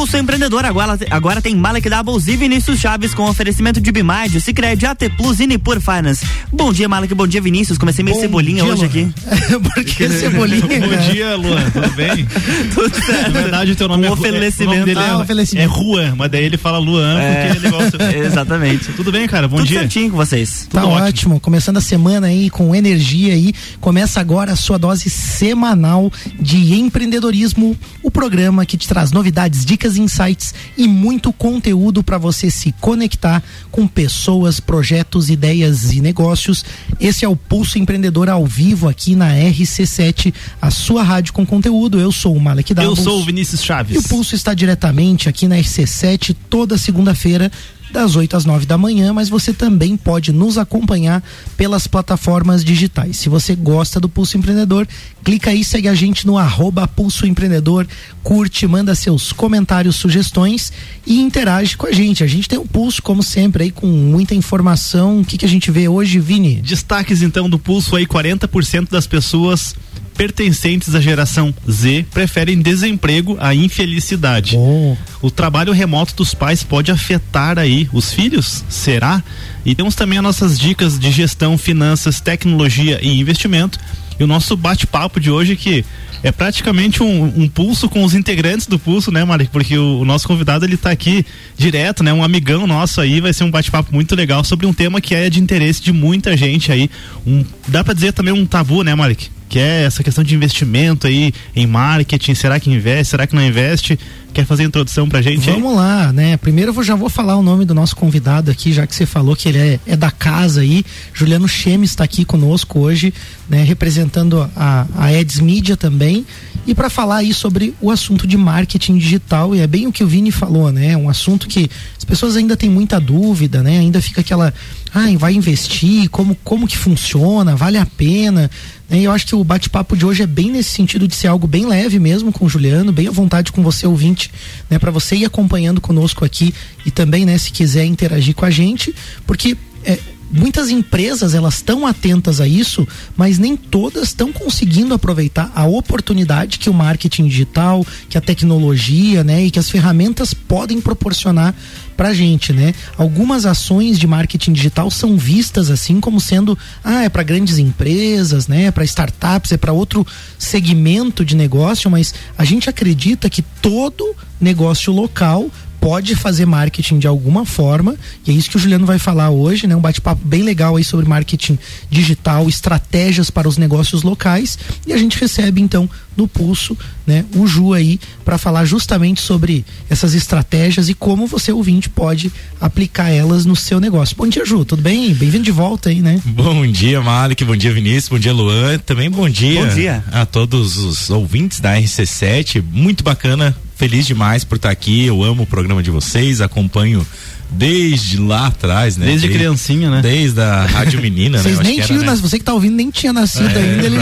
[0.00, 4.86] Pulso Empreendedor agora, agora tem Malek Doubles e Vinícius Chaves com oferecimento de Bimage, Cicred,
[4.86, 6.26] AT Plus e Nipur Finance.
[6.50, 7.14] Bom dia, Malek.
[7.14, 7.76] Bom dia, Vinícius.
[7.76, 9.12] Comecei meio bom cebolinha dia, hoje aqui.
[9.60, 10.62] Por que cebolinha?
[10.62, 11.70] bom dia, Luan.
[11.70, 12.26] Tudo bem?
[12.72, 13.30] Tudo certo.
[13.30, 14.72] Na verdade, o teu nome, um é, oferecimento.
[14.72, 17.98] nome dele ah, é, é Juan, mas daí ele fala Luan é, porque ele gosta.
[18.16, 18.92] Exatamente.
[18.92, 19.48] Tudo bem, cara?
[19.48, 19.80] Bom Tudo dia.
[19.80, 20.66] certinho com vocês.
[20.72, 21.08] Tá Tudo ótimo.
[21.08, 21.40] ótimo.
[21.40, 23.52] Começando a semana aí com energia aí.
[23.82, 26.10] Começa agora a sua dose semanal
[26.40, 32.50] de empreendedorismo, o programa que te traz novidades, dicas, insights e muito conteúdo para você
[32.50, 36.64] se conectar com pessoas, projetos, ideias e negócios.
[37.00, 41.98] Esse é o Pulso Empreendedor ao vivo aqui na RC7, a sua rádio com conteúdo.
[41.98, 42.98] Eu sou o Malek Davos.
[42.98, 43.94] Eu sou o Vinícius Chaves.
[43.94, 47.50] E o Pulso está diretamente aqui na RC7 toda segunda-feira
[47.90, 51.22] das 8 às 9 da manhã, mas você também pode nos acompanhar
[51.56, 53.16] pelas plataformas digitais.
[53.16, 54.86] Se você gosta do Pulso Empreendedor,
[55.24, 57.86] clica aí, segue a gente no arroba Pulso Empreendedor,
[58.22, 60.72] curte, manda seus comentários, sugestões
[61.06, 62.22] e interage com a gente.
[62.22, 65.20] A gente tem um pulso, como sempre, aí com muita informação.
[65.20, 66.56] O que, que a gente vê hoje, Vini?
[66.62, 69.74] Destaques então do pulso aí, 40% das pessoas
[70.14, 74.56] pertencentes à geração Z preferem desemprego à infelicidade.
[74.56, 74.96] Oh.
[75.22, 78.64] O trabalho remoto dos pais pode afetar aí os filhos?
[78.68, 79.22] Será?
[79.64, 83.78] E temos também as nossas dicas de gestão, finanças, tecnologia e investimento.
[84.18, 85.84] E o nosso bate-papo de hoje que
[86.22, 89.48] é praticamente um, um, pulso com os integrantes do pulso, né, Mari?
[89.50, 91.24] Porque o, o, nosso convidado ele tá aqui
[91.56, 92.12] direto, né?
[92.12, 95.30] Um amigão nosso aí, vai ser um bate-papo muito legal sobre um tema que é
[95.30, 96.90] de interesse de muita gente aí.
[97.26, 99.30] Um, dá para dizer também um tabu, né, Malik?
[99.50, 102.34] Que é essa questão de investimento aí em marketing.
[102.36, 103.10] Será que investe?
[103.10, 103.98] Será que não investe?
[104.32, 105.50] Quer fazer a introdução pra gente?
[105.50, 105.76] Vamos aí?
[105.76, 106.36] lá, né?
[106.36, 109.34] Primeiro eu já vou falar o nome do nosso convidado aqui, já que você falou
[109.34, 110.84] que ele é, é da casa aí.
[111.12, 113.12] Juliano Chemes está aqui conosco hoje,
[113.48, 113.64] né?
[113.64, 116.24] Representando a, a Eds Media também.
[116.66, 120.04] E para falar aí sobre o assunto de marketing digital, e é bem o que
[120.04, 120.96] o Vini falou, né?
[120.96, 123.78] Um assunto que as pessoas ainda têm muita dúvida, né?
[123.78, 124.52] Ainda fica aquela,
[124.94, 128.50] ah, vai investir, como, como que funciona, vale a pena.
[128.90, 131.46] E eu acho que o bate-papo de hoje é bem nesse sentido de ser algo
[131.46, 134.30] bem leve mesmo com o Juliano, bem à vontade com você, ouvinte,
[134.68, 134.78] né?
[134.78, 136.52] para você ir acompanhando conosco aqui
[136.84, 138.94] e também, né, se quiser interagir com a gente,
[139.26, 139.98] porque é,
[140.30, 142.86] muitas empresas elas estão atentas a isso,
[143.16, 149.24] mas nem todas estão conseguindo aproveitar a oportunidade que o marketing digital, que a tecnologia,
[149.24, 151.54] né, e que as ferramentas podem proporcionar
[151.96, 152.74] pra gente, né?
[152.96, 158.48] Algumas ações de marketing digital são vistas assim como sendo, ah, é para grandes empresas,
[158.48, 158.64] né?
[158.64, 160.06] É para startups, é para outro
[160.38, 167.06] segmento de negócio, mas a gente acredita que todo negócio local pode fazer marketing de
[167.06, 167.96] alguma forma,
[168.26, 169.74] e é isso que o Juliano vai falar hoje, né?
[169.74, 171.58] Um bate-papo bem legal aí sobre marketing
[171.88, 176.76] digital, estratégias para os negócios locais, e a gente recebe então no pulso,
[177.10, 182.30] né, o Ju aí para falar justamente sobre essas estratégias e como você ouvinte pode
[182.60, 184.14] aplicar elas no seu negócio.
[184.16, 185.12] Bom dia, Ju, tudo bem?
[185.12, 186.22] Bem-vindo de volta aí, né?
[186.24, 189.66] Bom dia, Malik, bom dia, Vinícius, bom dia, Luan, também bom dia.
[189.66, 192.62] Bom dia a todos os ouvintes da RC7.
[192.62, 195.06] Muito bacana feliz demais por estar aqui.
[195.06, 197.04] Eu amo o programa de vocês, acompanho
[197.50, 199.06] desde lá atrás, né?
[199.06, 200.00] Desde, desde criancinha, né?
[200.02, 201.42] Desde a Rádio Menina, né?
[201.42, 201.64] Vocês né?
[201.64, 202.14] nem tinham, né?
[202.16, 203.62] você que tá ouvindo nem tinha nascido é.
[203.62, 203.86] ainda.
[203.86, 203.96] Ele...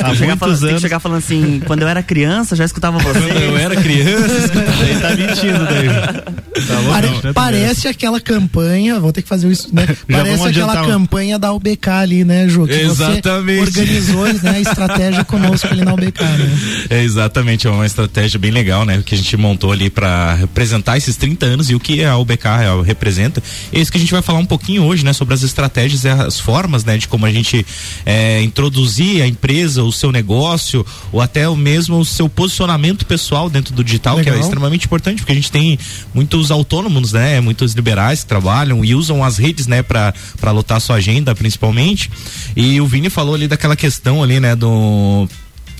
[0.00, 3.20] Há chegar falando, tem que chegar falando assim, quando eu era criança, já escutava você.
[3.20, 4.84] Quando eu era criança, escutava.
[4.84, 6.36] Ele tá mentindo daí.
[6.66, 9.86] Tá bom, Pare, não, parece aquela campanha, vou ter que fazer isso, né?
[10.10, 12.66] Parece aquela campanha da UBK ali, né, Ju?
[12.66, 13.60] Que exatamente.
[13.60, 16.58] organizou né, a estratégia conosco ali na UBK, né?
[16.88, 19.02] É exatamente, é uma estratégia bem legal, né?
[19.04, 22.46] Que a gente montou ali para representar esses 30 anos e o que a UBK
[22.56, 23.42] Real representa.
[23.72, 25.12] É isso que a gente vai falar um pouquinho hoje, né?
[25.12, 26.96] Sobre as estratégias e as formas, né?
[26.98, 27.64] De como a gente
[28.04, 33.48] é, introduzir a empresa, o seu negócio, ou até o mesmo o seu posicionamento pessoal
[33.48, 34.34] dentro do digital, Legal.
[34.34, 35.78] que é extremamente importante, porque a gente tem
[36.14, 37.40] muitos autônomos, né?
[37.40, 39.82] Muitos liberais que trabalham e usam as redes, né?
[39.82, 40.12] Para
[40.52, 42.10] lotar sua agenda, principalmente.
[42.56, 44.54] E o Vini falou ali daquela questão ali, né?
[44.54, 45.28] Do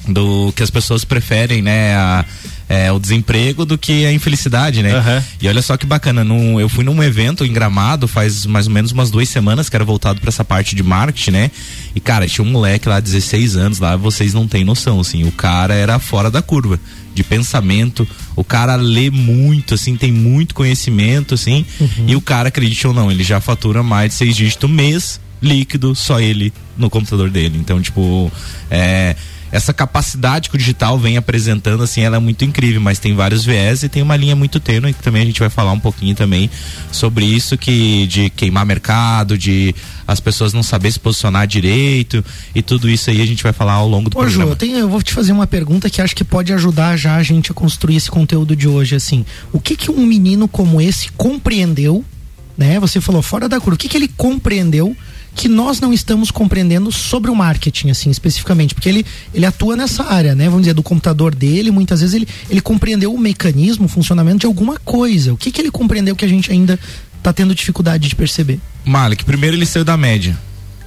[0.06, 2.24] do que as pessoas preferem, né, a,
[2.68, 4.96] é, o desemprego do que a infelicidade, né?
[4.96, 5.22] Uhum.
[5.40, 8.72] E olha só que bacana, num, eu fui num evento em Gramado faz mais ou
[8.72, 11.50] menos umas duas semanas que era voltado para essa parte de marketing, né?
[11.94, 15.32] E cara, tinha um moleque lá, 16 anos lá, vocês não têm noção, assim, o
[15.32, 16.78] cara era fora da curva
[17.14, 22.04] de pensamento, o cara lê muito, assim, tem muito conhecimento, assim, uhum.
[22.08, 25.94] e o cara, acredite ou não, ele já fatura mais de seis dígitos mês líquido,
[25.94, 27.58] só ele no computador dele.
[27.58, 28.30] Então, tipo,
[28.70, 29.14] é
[29.50, 33.44] essa capacidade que o digital vem apresentando, assim, ela é muito incrível, mas tem vários
[33.44, 36.14] viés e tem uma linha muito tênue que também a gente vai falar um pouquinho
[36.14, 36.50] também
[36.90, 39.74] sobre isso que de queimar mercado, de
[40.06, 43.74] as pessoas não saber se posicionar direito e tudo isso aí a gente vai falar
[43.74, 44.44] ao longo do Ô, programa.
[44.44, 47.16] Ju, eu, tenho, eu vou te fazer uma pergunta que acho que pode ajudar já
[47.16, 49.24] a gente a construir esse conteúdo de hoje, assim.
[49.52, 52.04] O que que um menino como esse compreendeu,
[52.56, 52.78] né?
[52.80, 54.96] Você falou fora da curva, o que que ele compreendeu
[55.36, 60.02] que nós não estamos compreendendo sobre o marketing, assim, especificamente, porque ele, ele atua nessa
[60.02, 60.46] área, né?
[60.46, 64.46] Vamos dizer, do computador dele, muitas vezes ele, ele compreendeu o mecanismo, o funcionamento de
[64.46, 65.34] alguma coisa.
[65.34, 66.80] O que que ele compreendeu que a gente ainda
[67.18, 68.58] está tendo dificuldade de perceber?
[68.82, 70.36] Malik, primeiro ele saiu da média.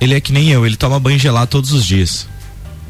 [0.01, 2.28] Ele é que nem eu, ele toma banho gelado todos os dias.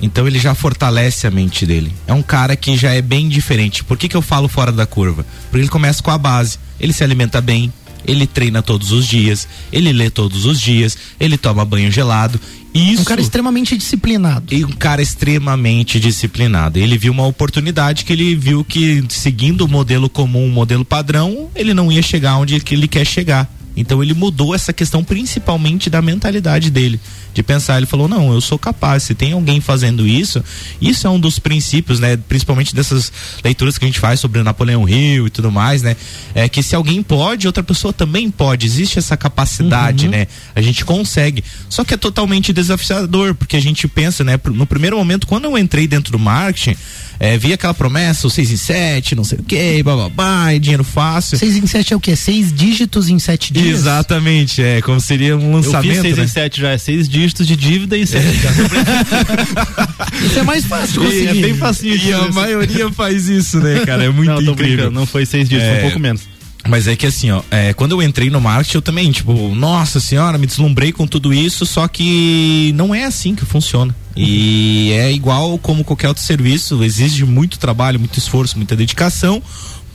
[0.02, 1.92] Então ele já fortalece a mente dele.
[2.08, 3.84] É um cara que já é bem diferente.
[3.84, 5.26] Por que, que eu falo fora da curva?
[5.50, 6.58] Porque ele começa com a base.
[6.80, 7.74] Ele se alimenta bem,
[8.06, 12.40] ele treina todos os dias, ele lê todos os dias, ele toma banho gelado.
[12.74, 14.54] Isso, um cara extremamente disciplinado.
[14.54, 16.78] E um cara extremamente disciplinado.
[16.78, 21.50] Ele viu uma oportunidade que ele viu que seguindo o modelo comum, o modelo padrão,
[21.56, 23.50] ele não ia chegar onde ele quer chegar.
[23.80, 27.00] Então ele mudou essa questão principalmente da mentalidade dele
[27.34, 27.78] de pensar.
[27.78, 29.04] Ele falou: não, eu sou capaz.
[29.04, 30.44] Se tem alguém fazendo isso,
[30.82, 32.18] isso é um dos princípios, né?
[32.18, 33.12] Principalmente dessas
[33.44, 35.96] leituras que a gente faz sobre Napoleão Hill e tudo mais, né?
[36.36, 38.66] É que se alguém pode, outra pessoa também pode.
[38.66, 40.12] Existe essa capacidade, uhum.
[40.12, 40.28] né?
[40.54, 41.44] A gente consegue.
[41.70, 44.40] Só que é totalmente desafiador, porque a gente pensa, né?
[44.46, 46.76] No primeiro momento, quando eu entrei dentro do marketing,
[47.20, 50.86] é, via aquela promessa, o 6 em 7, não sei o que, bababá, e dinheiro
[50.86, 51.38] fácil.
[51.38, 52.16] 6 em 7 é o quê?
[52.16, 53.80] Seis dígitos em sete dias?
[53.80, 55.88] Exatamente, é, como seria um lançamento.
[55.88, 56.24] Eu fiz 6 né?
[56.24, 58.26] em 7 já, é seis dígitos de dívida e 7.
[58.26, 58.30] É.
[60.26, 61.28] isso é mais fácil conseguir.
[61.28, 61.96] é bem fácil.
[61.96, 64.06] E a maioria faz isso, né, cara?
[64.06, 64.90] É muito não, incrível.
[64.90, 65.72] Não foi seis dígitos, é...
[65.72, 66.39] foi um pouco menos.
[66.68, 70.00] Mas é que assim, ó, é, quando eu entrei no marketing, eu também, tipo, nossa
[70.00, 73.96] senhora, me deslumbrei com tudo isso, só que não é assim que funciona.
[74.16, 79.42] E é igual como qualquer outro serviço, exige muito trabalho, muito esforço, muita dedicação.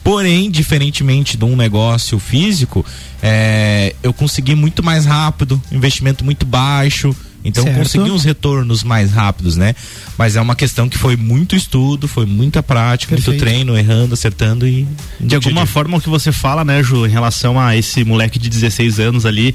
[0.02, 2.84] Porém, diferentemente de um negócio físico,
[3.22, 7.14] é, eu consegui muito mais rápido, investimento muito baixo,
[7.44, 7.76] então certo.
[7.76, 9.74] consegui uns retornos mais rápidos, né?
[10.16, 13.36] Mas é uma questão que foi muito estudo, foi muita prática, Perfeito.
[13.36, 14.86] muito treino, errando, acertando e.
[15.20, 18.48] De alguma forma o que você fala, né, Ju, em relação a esse moleque de
[18.48, 19.54] 16 anos ali,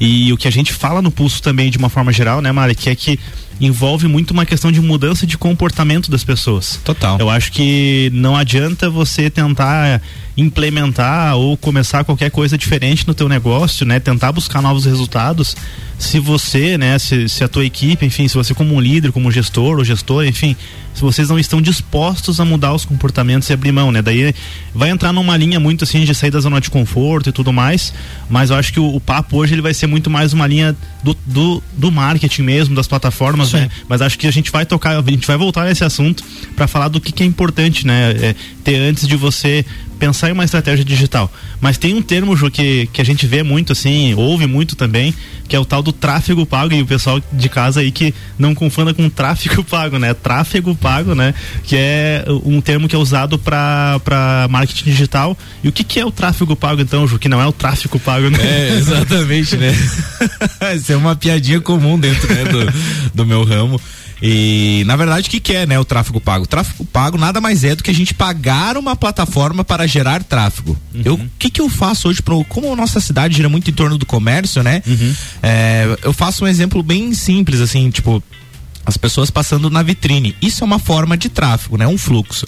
[0.00, 2.74] e o que a gente fala no pulso também de uma forma geral, né, Mari,
[2.74, 3.18] que é que
[3.60, 6.78] envolve muito uma questão de mudança de comportamento das pessoas.
[6.84, 7.18] Total.
[7.18, 10.00] Eu acho que não adianta você tentar
[10.36, 13.98] implementar ou começar qualquer coisa diferente no teu negócio, né?
[13.98, 15.56] Tentar buscar novos resultados.
[15.98, 19.30] Se você, né, se, se a tua equipe, enfim, se você como um líder, como
[19.30, 20.54] gestor ou gestor, enfim,
[20.96, 24.00] se vocês não estão dispostos a mudar os comportamentos e abrir mão, né?
[24.02, 24.34] Daí
[24.74, 27.92] vai entrar numa linha muito assim de sair da zona de conforto e tudo mais,
[28.28, 30.76] mas eu acho que o, o papo hoje ele vai ser muito mais uma linha
[31.02, 33.58] do, do, do marketing mesmo, das plataformas, Sim.
[33.58, 33.70] né?
[33.88, 36.24] Mas acho que a gente vai tocar, a gente vai voltar nesse assunto
[36.54, 38.12] para falar do que, que, é importante, né?
[38.12, 38.34] É,
[38.64, 39.64] ter antes de você
[39.98, 41.32] pensar em uma estratégia digital.
[41.60, 45.14] Mas tem um termo, Ju, que, que a gente vê muito assim, ouve muito também,
[45.48, 48.54] que é o tal do tráfego pago, e o pessoal de casa aí que não
[48.54, 50.14] confunda com tráfego pago, né?
[50.14, 51.34] Tráfego pago, né?
[51.64, 55.36] Que é um termo que é usado para marketing digital.
[55.62, 57.18] E o que, que é o tráfego pago, então, Ju?
[57.18, 58.38] Que não é o tráfego pago, né?
[58.40, 59.74] É, exatamente, né?
[60.76, 63.80] Isso é uma piadinha comum dentro né, do, do meu ramo.
[64.22, 66.44] E na verdade o que, que é, né, o tráfego pago?
[66.44, 70.22] O tráfego pago nada mais é do que a gente pagar uma plataforma para gerar
[70.22, 70.76] tráfego.
[70.94, 71.02] Uhum.
[71.04, 73.74] Eu, o que que eu faço hoje pro, como a nossa cidade gira muito em
[73.74, 74.82] torno do comércio, né?
[74.86, 75.14] Uhum.
[75.42, 78.22] É, eu faço um exemplo bem simples assim, tipo
[78.86, 80.36] as pessoas passando na vitrine.
[80.40, 81.88] Isso é uma forma de tráfego, né?
[81.88, 82.46] Um fluxo.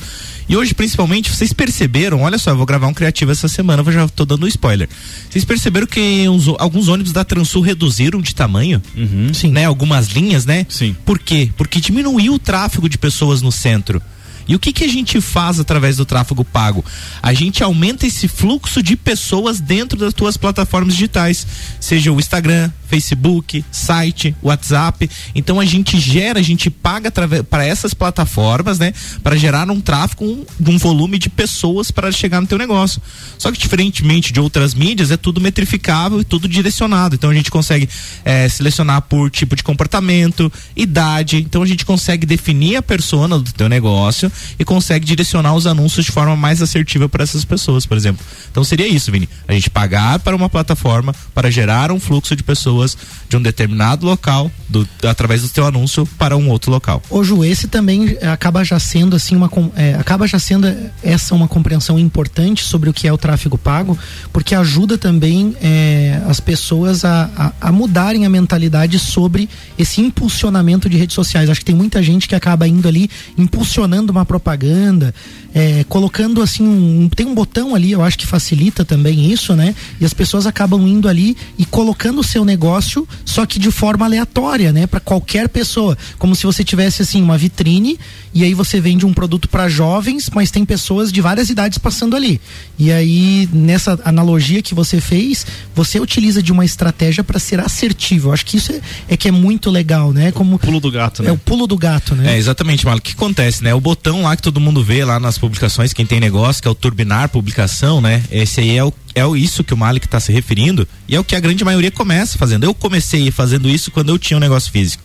[0.48, 3.92] E hoje, principalmente, vocês perceberam, olha só, eu vou gravar um criativo essa semana, eu
[3.92, 4.88] já tô dando spoiler.
[5.28, 8.80] Vocês perceberam que uns, alguns ônibus da Transul reduziram de tamanho?
[8.96, 9.34] Uhum.
[9.34, 9.50] Sim.
[9.50, 9.64] Né?
[9.64, 10.64] Algumas linhas, né?
[10.68, 10.96] Sim.
[11.04, 11.50] Por quê?
[11.56, 14.00] Porque diminuiu o tráfego de pessoas no centro.
[14.48, 16.82] E o que, que a gente faz através do tráfego pago?
[17.22, 21.46] A gente aumenta esse fluxo de pessoas dentro das tuas plataformas digitais,
[21.78, 25.08] seja o Instagram, Facebook, site, WhatsApp.
[25.34, 27.12] Então a gente gera, a gente paga
[27.42, 32.40] para essas plataformas, né, para gerar um tráfego, um, um volume de pessoas para chegar
[32.40, 33.02] no teu negócio.
[33.36, 37.14] Só que diferentemente de outras mídias, é tudo metrificável e tudo direcionado.
[37.14, 37.86] Então a gente consegue
[38.24, 41.36] é, selecionar por tipo de comportamento, idade.
[41.36, 46.06] Então a gente consegue definir a persona do teu negócio e consegue direcionar os anúncios
[46.06, 48.24] de forma mais assertiva para essas pessoas, por exemplo.
[48.50, 49.28] Então seria isso, Vini.
[49.46, 52.96] A gente pagar para uma plataforma para gerar um fluxo de pessoas
[53.28, 57.02] de um determinado local, do, através do seu anúncio, para um outro local.
[57.10, 60.66] O Ju, esse também acaba já sendo assim uma é, acaba já sendo
[61.02, 63.98] essa uma compreensão importante sobre o que é o tráfego pago,
[64.32, 70.88] porque ajuda também é, as pessoas a, a, a mudarem a mentalidade sobre esse impulsionamento
[70.88, 71.48] de redes sociais.
[71.48, 75.14] Acho que tem muita gente que acaba indo ali impulsionando uma propaganda,
[75.54, 79.74] é, colocando assim um, tem um botão ali, eu acho que facilita também isso, né?
[80.00, 84.04] E as pessoas acabam indo ali e colocando o seu negócio, só que de forma
[84.04, 84.86] aleatória, né?
[84.86, 87.98] Para qualquer pessoa, como se você tivesse assim uma vitrine
[88.34, 92.14] e aí você vende um produto para jovens, mas tem pessoas de várias idades passando
[92.14, 92.40] ali.
[92.78, 98.28] E aí nessa analogia que você fez, você utiliza de uma estratégia para ser assertivo.
[98.28, 100.30] Eu acho que isso é, é, que é muito legal, né?
[100.32, 101.30] Como o pulo do gato, né?
[101.30, 102.34] É o pulo do gato, né?
[102.34, 102.98] É exatamente, Malo.
[102.98, 103.74] O que acontece, né?
[103.74, 106.70] O botão lá que todo mundo vê lá nas publicações, quem tem negócio, que é
[106.70, 108.22] o turbinar publicação, né?
[108.30, 111.24] Esse aí é o é isso que o Malik está se referindo e é o
[111.24, 112.64] que a grande maioria começa fazendo.
[112.64, 115.02] Eu comecei fazendo isso quando eu tinha um negócio físico.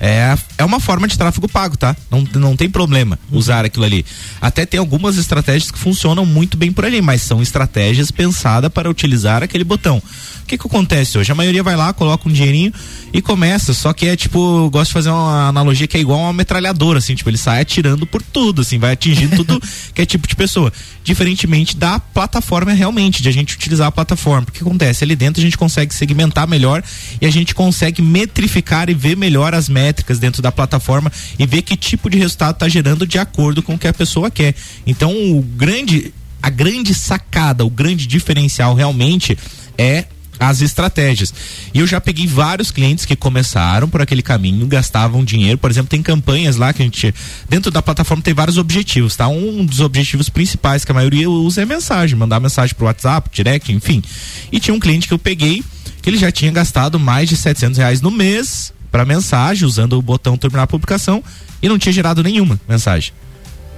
[0.00, 1.94] É, é uma forma de tráfego pago, tá?
[2.10, 4.04] Não, não tem problema usar aquilo ali.
[4.40, 8.88] Até tem algumas estratégias que funcionam muito bem por ali, mas são estratégias pensadas para
[8.88, 10.02] utilizar aquele botão
[10.50, 11.30] que que acontece hoje?
[11.30, 12.72] A maioria vai lá, coloca um dinheirinho
[13.12, 16.18] e começa, só que é tipo, eu gosto de fazer uma analogia que é igual
[16.20, 19.60] uma metralhadora, assim, tipo, ele sai atirando por tudo, assim, vai atingindo tudo
[19.94, 20.72] que é tipo de pessoa.
[21.04, 24.46] Diferentemente da plataforma realmente, de a gente utilizar a plataforma.
[24.48, 25.04] O que acontece?
[25.04, 26.82] Ali dentro a gente consegue segmentar melhor
[27.20, 31.62] e a gente consegue metrificar e ver melhor as métricas dentro da plataforma e ver
[31.62, 34.54] que tipo de resultado está gerando de acordo com o que a pessoa quer.
[34.86, 39.36] Então, o grande a grande sacada, o grande diferencial realmente
[39.76, 40.06] é
[40.38, 41.34] as estratégias.
[41.74, 45.90] E eu já peguei vários clientes que começaram por aquele caminho, gastavam dinheiro, por exemplo,
[45.90, 47.14] tem campanhas lá que a gente
[47.46, 49.28] dentro da plataforma tem vários objetivos, tá?
[49.28, 53.70] Um dos objetivos principais que a maioria usa é mensagem, mandar mensagem pro WhatsApp, direct,
[53.70, 54.02] enfim.
[54.50, 55.62] E tinha um cliente que eu peguei
[56.00, 60.02] que ele já tinha gastado mais de 700 reais no mês para mensagem, usando o
[60.02, 61.22] botão terminar a publicação
[61.62, 63.12] e não tinha gerado nenhuma mensagem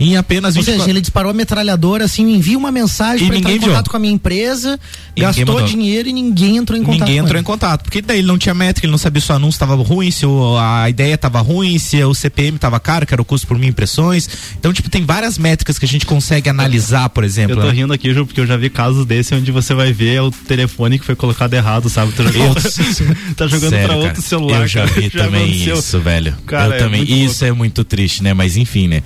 [0.01, 0.73] em apenas 24...
[0.73, 3.97] Ou seja, ele disparou a metralhadora assim, envia uma mensagem para entrar em contato com
[3.97, 4.79] a minha empresa,
[5.15, 7.01] e gastou dinheiro e ninguém entrou em contato.
[7.01, 9.35] Ninguém entrou em contato, porque daí ele não tinha métrica, ele não sabia se o
[9.35, 13.15] anúncio estava ruim, se o, a ideia estava ruim, se o CPM estava caro, que
[13.15, 14.29] era o custo por mil impressões.
[14.59, 17.57] Então, tipo, tem várias métricas que a gente consegue analisar, por exemplo.
[17.57, 17.75] Eu tô né?
[17.75, 20.99] rindo aqui, Ju, porque eu já vi casos desse onde você vai ver o telefone
[20.99, 22.13] que foi colocado errado, sabe?
[22.23, 24.61] Tá jogando, tá jogando Sério, pra outro cara, celular.
[24.61, 25.75] Eu já vi já também aconteceu.
[25.75, 26.35] isso, velho.
[26.47, 27.03] Cara, eu é também.
[27.03, 27.45] Isso louco.
[27.45, 28.35] é muito triste, né?
[28.35, 29.03] Mas enfim, né?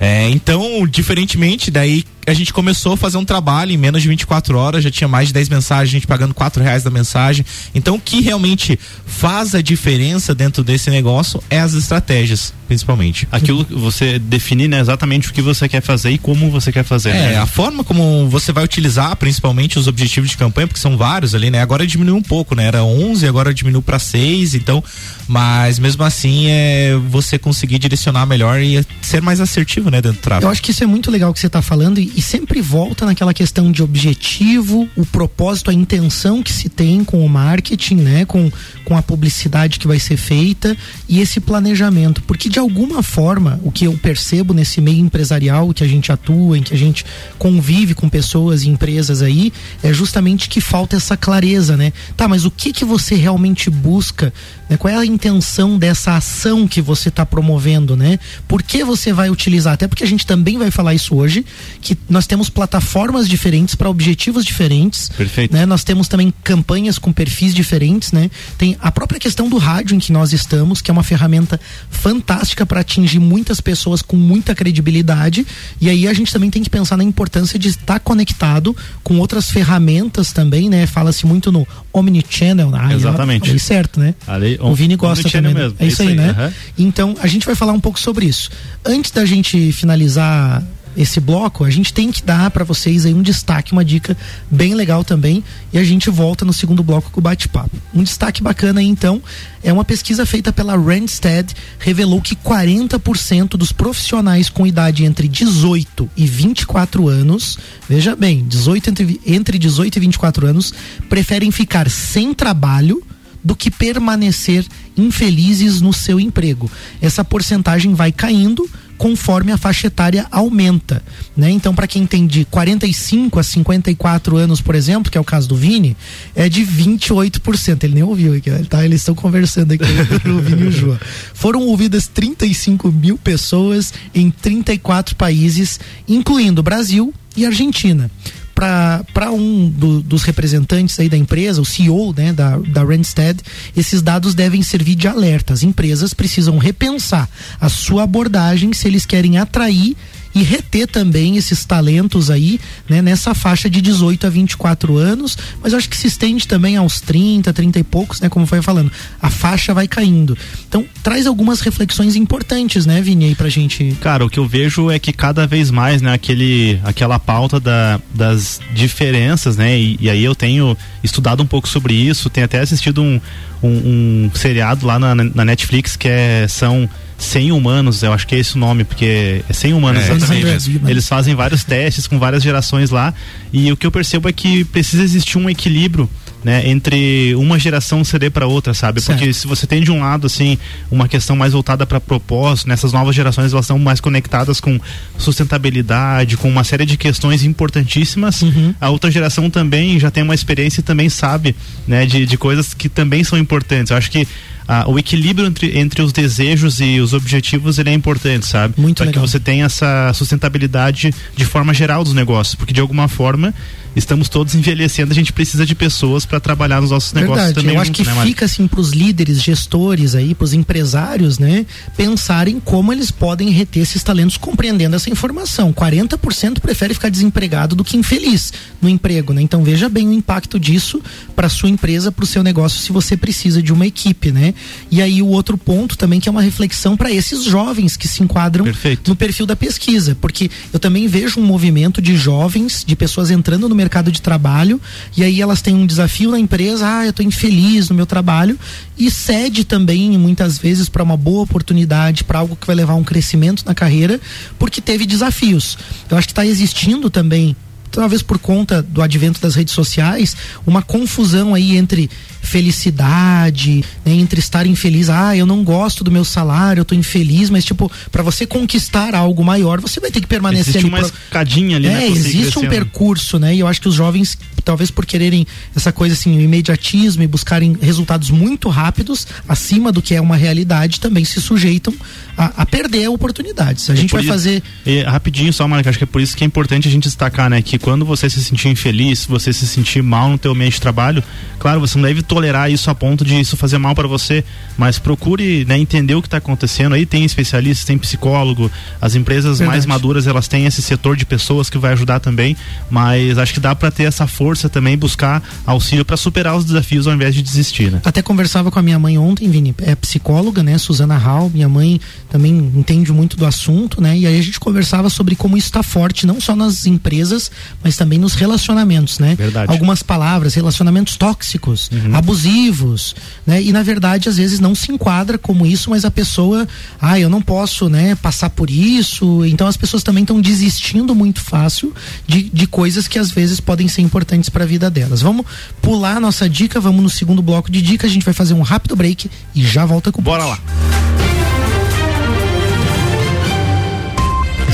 [0.00, 4.56] É, então, diferentemente, daí a gente começou a fazer um trabalho em menos de 24
[4.56, 7.44] horas, já tinha mais de 10 mensagens, a gente pagando 4 reais da mensagem.
[7.74, 13.28] Então, o que realmente faz a diferença dentro desse negócio é as estratégias, principalmente.
[13.30, 16.84] Aquilo que você definir né, exatamente o que você quer fazer e como você quer
[16.84, 17.10] fazer.
[17.10, 17.36] É, né?
[17.38, 21.50] a forma como você vai utilizar, principalmente os objetivos de campanha, porque são vários ali,
[21.50, 21.60] né?
[21.60, 22.66] Agora diminuiu um pouco, né?
[22.66, 24.82] Era 11, agora diminuiu para 6, então,
[25.28, 30.22] mas mesmo assim é você conseguir direcionar melhor e ser mais assertivo, né, dentro do
[30.22, 30.46] tráfego.
[30.46, 33.04] Eu acho que isso é muito legal que você está falando e, e sempre volta
[33.06, 38.24] naquela questão de objetivo, o propósito, a intenção que se tem com o marketing, né,
[38.24, 38.50] com,
[38.84, 40.76] com a publicidade que vai ser feita
[41.08, 45.82] e esse planejamento, porque de alguma forma o que eu percebo nesse meio empresarial que
[45.82, 47.04] a gente atua, em que a gente
[47.38, 49.52] convive com pessoas e empresas aí,
[49.82, 51.92] é justamente que falta essa clareza, né?
[52.16, 54.32] Tá, mas o que que você realmente busca?
[54.68, 54.76] Né?
[54.76, 58.18] Qual é a intenção dessa ação que você está promovendo, né?
[58.48, 59.74] Por que você vai utilizar?
[59.74, 61.44] Até porque a gente também vai falar isso hoje,
[61.80, 65.08] que nós temos plataformas diferentes para objetivos diferentes.
[65.08, 65.52] Perfeito.
[65.52, 65.64] Né?
[65.66, 68.30] Nós temos também campanhas com perfis diferentes, né?
[68.58, 72.66] Tem a própria questão do rádio em que nós estamos, que é uma ferramenta fantástica
[72.66, 75.46] para atingir muitas pessoas com muita credibilidade.
[75.80, 79.50] E aí a gente também tem que pensar na importância de estar conectado com outras
[79.50, 80.86] ferramentas também, né?
[80.86, 82.94] Fala-se muito no omnichannel, na área.
[82.94, 83.46] Exatamente.
[83.46, 84.14] Falei certo, né?
[84.26, 85.54] Ali, o Vini gosta também.
[85.54, 85.76] Mesmo.
[85.78, 86.34] É, isso aí, aí né?
[86.38, 86.52] Uhum.
[86.86, 88.50] Então, a gente vai falar um pouco sobre isso.
[88.84, 90.62] Antes da gente finalizar
[90.96, 94.16] esse bloco, a gente tem que dar para vocês aí um destaque, uma dica
[94.50, 97.76] bem legal também, e a gente volta no segundo bloco com o bate-papo.
[97.92, 99.22] Um destaque bacana aí, então,
[99.62, 106.08] é uma pesquisa feita pela Randstad, revelou que 40% dos profissionais com idade entre 18
[106.16, 107.58] e 24 anos,
[107.88, 110.72] veja bem, 18 entre, entre 18 e 24 anos,
[111.08, 113.02] preferem ficar sem trabalho
[113.44, 114.64] do que permanecer
[114.96, 116.70] infelizes no seu emprego.
[117.00, 118.68] Essa porcentagem vai caindo
[119.04, 121.02] conforme a faixa etária aumenta,
[121.36, 121.50] né?
[121.50, 125.46] Então, para quem tem de 45 a 54 anos, por exemplo, que é o caso
[125.46, 125.94] do Vini,
[126.34, 127.84] é de 28%.
[127.84, 128.82] Ele nem ouviu aqui, tá?
[128.82, 129.84] Eles estão conversando aqui,
[130.26, 130.98] o Vini e o João.
[131.34, 138.10] Foram ouvidas 35 mil pessoas em 34 países, incluindo Brasil e Argentina
[138.54, 143.38] para um do, dos representantes aí da empresa, o CEO né, da, da Randstad,
[143.76, 145.52] esses dados devem servir de alerta.
[145.52, 147.28] As empresas precisam repensar
[147.60, 149.96] a sua abordagem se eles querem atrair
[150.34, 155.72] e reter também esses talentos aí, né, nessa faixa de 18 a 24 anos, mas
[155.72, 158.90] eu acho que se estende também aos 30, 30 e poucos, né, como foi falando.
[159.22, 160.36] A faixa vai caindo.
[160.68, 163.96] Então, traz algumas reflexões importantes, né, Vini, aí pra gente.
[164.00, 168.00] Cara, o que eu vejo é que cada vez mais, né, aquele aquela pauta da,
[168.12, 172.60] das diferenças, né, e, e aí eu tenho estudado um pouco sobre isso, tenho até
[172.60, 173.20] assistido um,
[173.62, 176.88] um, um seriado lá na, na Netflix que é são
[177.18, 180.80] 100 humanos, eu acho que é esse o nome, porque é 100 humanos é, exatamente.
[180.86, 183.14] Eles fazem vários testes com várias gerações lá
[183.52, 186.08] e o que eu percebo é que precisa existir um equilíbrio
[186.44, 189.00] né, entre uma geração ceder para outra, sabe?
[189.00, 189.18] Certo.
[189.18, 190.58] Porque se você tem de um lado assim
[190.90, 194.78] uma questão mais voltada para propósito, nessas novas gerações elas estão mais conectadas com
[195.16, 198.42] sustentabilidade, com uma série de questões importantíssimas.
[198.42, 198.74] Uhum.
[198.80, 201.56] A outra geração também já tem uma experiência e também sabe,
[201.88, 203.90] né, de, de coisas que também são importantes.
[203.90, 204.28] Eu acho que
[204.66, 208.74] ah, o equilíbrio entre, entre os desejos e os objetivos ele é importante, sabe?
[208.78, 213.06] Muito Para que você tenha essa sustentabilidade de forma geral dos negócios, porque de alguma
[213.06, 213.54] forma
[213.96, 217.74] estamos todos envelhecendo, a gente precisa de pessoas para trabalhar nos nossos Verdade, negócios também.
[217.74, 221.66] Eu acho que né, fica assim para os líderes, gestores aí, para os empresários, né,
[221.96, 225.72] pensarem como eles podem reter esses talentos compreendendo essa informação.
[225.72, 229.42] 40% prefere ficar desempregado do que infeliz no emprego, né?
[229.42, 231.00] Então veja bem o impacto disso
[231.34, 234.54] para sua empresa, para o seu negócio, se você precisa de uma equipe, né?
[234.90, 238.22] E aí o outro ponto também que é uma reflexão para esses jovens que se
[238.22, 239.08] enquadram Perfeito.
[239.08, 243.68] no perfil da pesquisa, porque eu também vejo um movimento de jovens, de pessoas entrando
[243.68, 244.80] no mercado de trabalho
[245.16, 248.58] e aí elas têm um desafio na empresa, ah, eu estou infeliz no meu trabalho
[248.98, 253.04] e cede também muitas vezes para uma boa oportunidade, para algo que vai levar um
[253.04, 254.20] crescimento na carreira,
[254.58, 255.78] porque teve desafios.
[256.10, 257.56] Eu acho que está existindo também
[257.90, 260.36] talvez por conta do advento das redes sociais,
[260.66, 262.10] uma confusão aí entre
[262.44, 267.50] felicidade, né, entre estar infeliz, ah, eu não gosto do meu salário, eu tô infeliz,
[267.50, 270.88] mas tipo, para você conquistar algo maior, você vai ter que permanecer existe ali.
[270.88, 271.18] uma pro...
[271.24, 272.06] escadinha ali, é, né?
[272.06, 273.54] Existe um percurso, né?
[273.54, 277.26] E eu acho que os jovens, talvez por quererem essa coisa assim, o imediatismo e
[277.26, 281.94] buscarem resultados muito rápidos, acima do que é uma realidade, também se sujeitam
[282.36, 283.88] a, a perder oportunidades.
[283.90, 284.62] A gente vai isso, fazer.
[284.84, 287.48] E, rapidinho só, Marca, acho que é por isso que é importante a gente destacar,
[287.48, 287.62] né?
[287.62, 291.22] Que quando você se sentir infeliz, você se sentir mal no teu ambiente de trabalho,
[291.58, 294.42] claro, você não deve tolerar isso a ponto de isso fazer mal para você,
[294.76, 296.94] mas procure né, entender o que está acontecendo.
[296.94, 298.68] Aí tem especialistas, tem psicólogo,
[299.00, 299.76] as empresas Verdade.
[299.76, 302.56] mais maduras elas têm esse setor de pessoas que vai ajudar também,
[302.90, 307.06] mas acho que dá para ter essa força também buscar auxílio para superar os desafios
[307.06, 307.92] ao invés de desistir.
[307.92, 308.00] Né?
[308.04, 312.00] Até conversava com a minha mãe ontem, Vini, é psicóloga, né, Suzana Hall, minha mãe
[312.28, 314.18] também entende muito do assunto, né?
[314.18, 317.50] E aí a gente conversava sobre como isso está forte não só nas empresas,
[317.82, 319.36] mas também nos relacionamentos, né?
[319.36, 319.70] Verdade.
[319.70, 322.16] Algumas palavras, relacionamentos tóxicos, uhum.
[322.24, 323.14] Abusivos,
[323.46, 323.62] né?
[323.62, 326.66] E na verdade às vezes não se enquadra como isso, mas a pessoa,
[327.00, 329.44] ah, eu não posso, né, passar por isso.
[329.44, 331.94] Então as pessoas também estão desistindo muito fácil
[332.26, 335.20] de, de coisas que às vezes podem ser importantes para a vida delas.
[335.20, 335.44] Vamos
[335.82, 338.62] pular a nossa dica, vamos no segundo bloco de dica, a gente vai fazer um
[338.62, 340.58] rápido break e já volta com o Bora lá.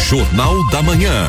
[0.09, 1.29] Jornal da Manhã.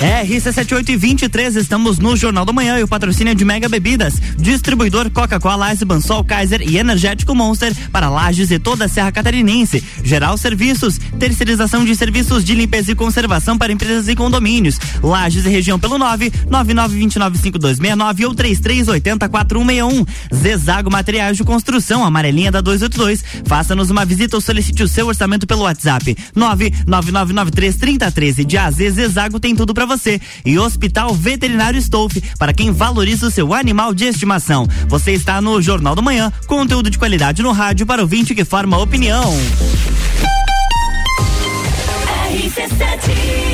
[0.00, 5.84] RC7823, estamos no Jornal da Manhã e o patrocínio de Mega Bebidas, distribuidor Coca-Cola, Ice
[5.84, 9.84] Bansol, Kaiser e Energético Monster para Lages e toda a Serra Catarinense.
[10.02, 14.80] Geral Serviços, terceirização de serviços de limpeza e conservação para empresas e condomínios.
[15.02, 20.08] Lages e região pelo 9 99295269 ou 33804161.
[20.34, 23.22] Zezago Materiais de Construção, amarelinha da 282.
[23.44, 28.46] Faça-nos uma visita ou solicite o seu orçamento pelo WhatsApp 999933013.
[28.46, 30.20] De AZ Zezago tem tudo para você.
[30.44, 34.66] E Hospital Veterinário Stolf, para quem valoriza o seu animal de estimação.
[34.88, 38.44] Você está no Jornal do Manhã, conteúdo de qualidade no rádio para o vinte que
[38.44, 39.34] forma opinião.
[42.30, 43.50] RC7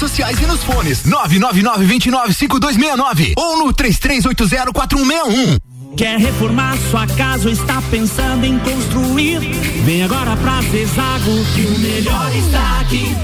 [0.00, 5.58] sociais e nos fones 999 29 5269 ou no 33804161.
[5.94, 9.40] Quer reformar sua casa ou está pensando em construir?
[9.84, 13.14] Vem agora pra Zezago que o melhor está aqui.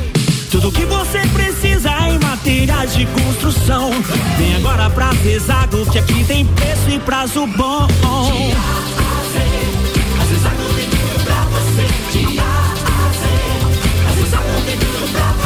[0.50, 3.90] Tudo que você precisa em materiais de construção.
[4.36, 7.88] Vem agora pra Zezago que aqui tem preço e prazo bom.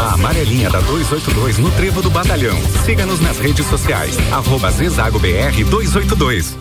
[0.01, 2.59] A amarelinha da 282 no Trevo do Batalhão.
[2.87, 4.17] Siga-nos nas redes sociais.
[4.33, 6.57] Arroba Zezago BR 282.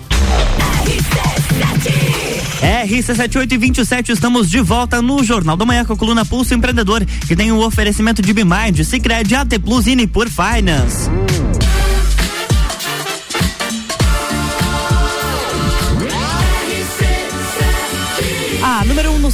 [2.62, 7.50] RC7827, estamos de volta no Jornal da Manhã com a coluna Pulso Empreendedor, que tem
[7.54, 11.10] o um oferecimento de Bimind, Cicred, AT Plus e Nipur Finance.
[11.10, 11.49] A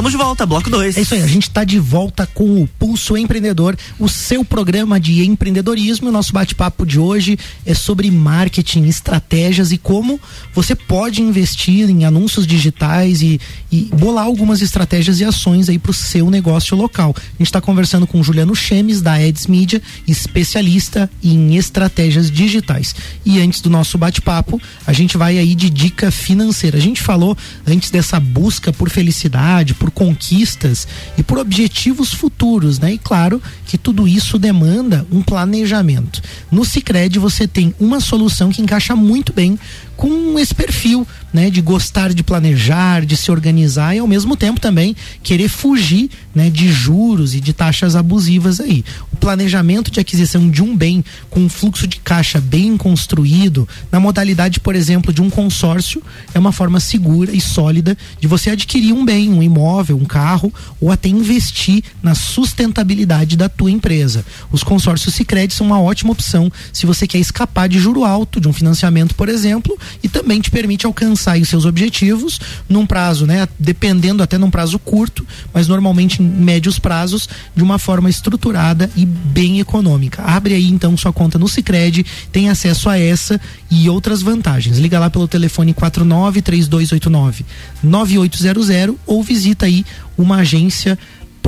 [0.00, 0.96] Estamos de volta, bloco 2.
[0.96, 4.98] É isso aí, a gente está de volta com o Pulso Empreendedor, o seu programa
[4.98, 6.08] de empreendedorismo.
[6.08, 10.18] O nosso bate-papo de hoje é sobre marketing, estratégias e como
[10.54, 13.38] você pode investir em anúncios digitais e,
[13.70, 17.14] e bolar algumas estratégias e ações aí para o seu negócio local.
[17.14, 22.94] A gente está conversando com Juliano Chemes, da Eds Media, especialista em estratégias digitais.
[23.22, 26.78] E antes do nosso bate-papo, a gente vai aí de dica financeira.
[26.78, 27.36] A gente falou
[27.66, 30.86] antes dessa busca por felicidade, por conquistas
[31.18, 32.94] e por objetivos futuros, né?
[32.94, 36.22] E claro que tudo isso demanda um planejamento.
[36.50, 39.58] No Sicredi você tem uma solução que encaixa muito bem
[40.00, 44.58] com esse perfil, né, de gostar de planejar, de se organizar e ao mesmo tempo
[44.58, 48.82] também querer fugir, né, de juros e de taxas abusivas aí.
[49.12, 54.00] O planejamento de aquisição de um bem com um fluxo de caixa bem construído, na
[54.00, 58.94] modalidade, por exemplo, de um consórcio, é uma forma segura e sólida de você adquirir
[58.94, 64.24] um bem, um imóvel, um carro ou até investir na sustentabilidade da tua empresa.
[64.50, 68.48] Os consórcios Sicredi são uma ótima opção se você quer escapar de juro alto de
[68.48, 73.48] um financiamento, por exemplo, e também te permite alcançar os seus objetivos num prazo, né,
[73.58, 79.04] dependendo até num prazo curto, mas normalmente em médios prazos, de uma forma estruturada e
[79.04, 80.22] bem econômica.
[80.22, 84.78] Abre aí então sua conta no Sicredi, tem acesso a essa e outras vantagens.
[84.78, 87.44] Liga lá pelo telefone 49 3289
[87.82, 89.84] 9800 ou visita aí
[90.16, 90.98] uma agência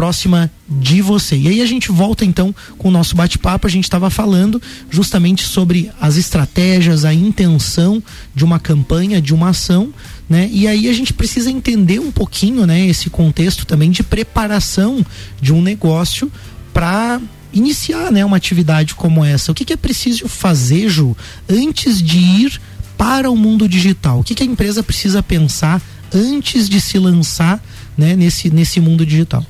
[0.02, 1.36] próxima de você.
[1.36, 3.68] E aí a gente volta então com o nosso bate-papo.
[3.68, 4.60] A gente estava falando
[4.90, 8.02] justamente sobre as estratégias, a intenção
[8.34, 9.94] de uma campanha, de uma ação,
[10.28, 10.50] né?
[10.52, 15.06] E aí a gente precisa entender um pouquinho, né, esse contexto também de preparação
[15.40, 16.32] de um negócio
[16.74, 17.20] para
[17.52, 19.52] iniciar, né, uma atividade como essa.
[19.52, 21.16] O que, que é preciso fazer, Ju,
[21.48, 22.60] antes de ir
[22.98, 24.18] para o mundo digital?
[24.18, 25.80] O que, que a empresa precisa pensar
[26.12, 27.62] antes de se lançar,
[27.96, 29.46] né, nesse nesse mundo digital?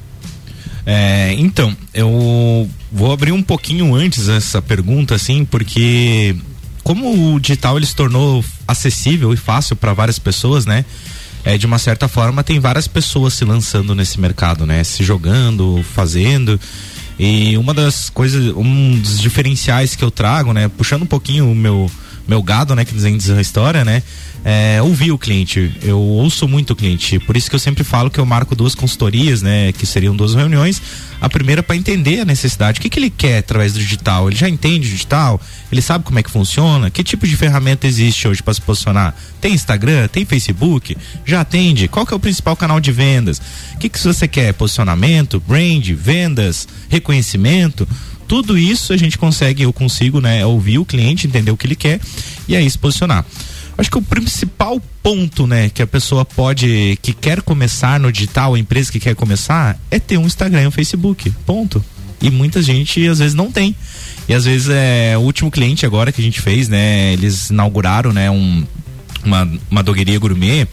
[0.85, 6.35] É, então, eu vou abrir um pouquinho antes essa pergunta, assim, porque
[6.83, 10.85] como o digital ele se tornou acessível e fácil para várias pessoas, né?
[11.45, 14.83] É, de uma certa forma tem várias pessoas se lançando nesse mercado, né?
[14.85, 16.61] Se jogando, fazendo.
[17.19, 20.69] E uma das coisas, um dos diferenciais que eu trago, né?
[20.69, 21.91] Puxando um pouquinho o meu,
[22.27, 22.85] meu gado, né?
[22.85, 24.03] Que diz a história, né?
[24.45, 25.73] é, ouvir o cliente.
[25.83, 27.19] Eu ouço muito o cliente.
[27.21, 29.73] Por isso que eu sempre falo que eu marco duas consultorias, né?
[29.73, 30.83] Que seriam duas reuniões.
[31.21, 32.81] A primeira para entender a necessidade.
[32.81, 34.29] O que, que ele quer através do digital?
[34.29, 35.41] Ele já entende digital?
[35.71, 36.91] Ele sabe como é que funciona?
[36.91, 39.15] Que tipo de ferramenta existe hoje para se posicionar?
[39.41, 40.09] Tem Instagram?
[40.09, 40.97] Tem Facebook?
[41.25, 41.87] Já atende?
[41.87, 43.41] Qual que é o principal canal de vendas?
[43.75, 44.53] O que, que você quer?
[44.55, 47.87] Posicionamento, brand, vendas, reconhecimento?
[48.33, 50.47] Tudo isso a gente consegue, eu consigo, né?
[50.47, 52.01] Ouvir o cliente, entender o que ele quer
[52.49, 53.27] e aí se posicionar.
[53.77, 58.55] Acho que o principal ponto, né, que a pessoa pode, que quer começar no digital,
[58.55, 61.31] a empresa que quer começar, é ter um Instagram e um Facebook.
[61.45, 61.85] Ponto.
[62.23, 63.77] E muita gente às vezes não tem.
[64.27, 67.13] E às vezes é o último cliente agora que a gente fez, né?
[67.13, 68.65] Eles inauguraram, né, um,
[69.23, 70.67] uma, uma dogueria gourmet.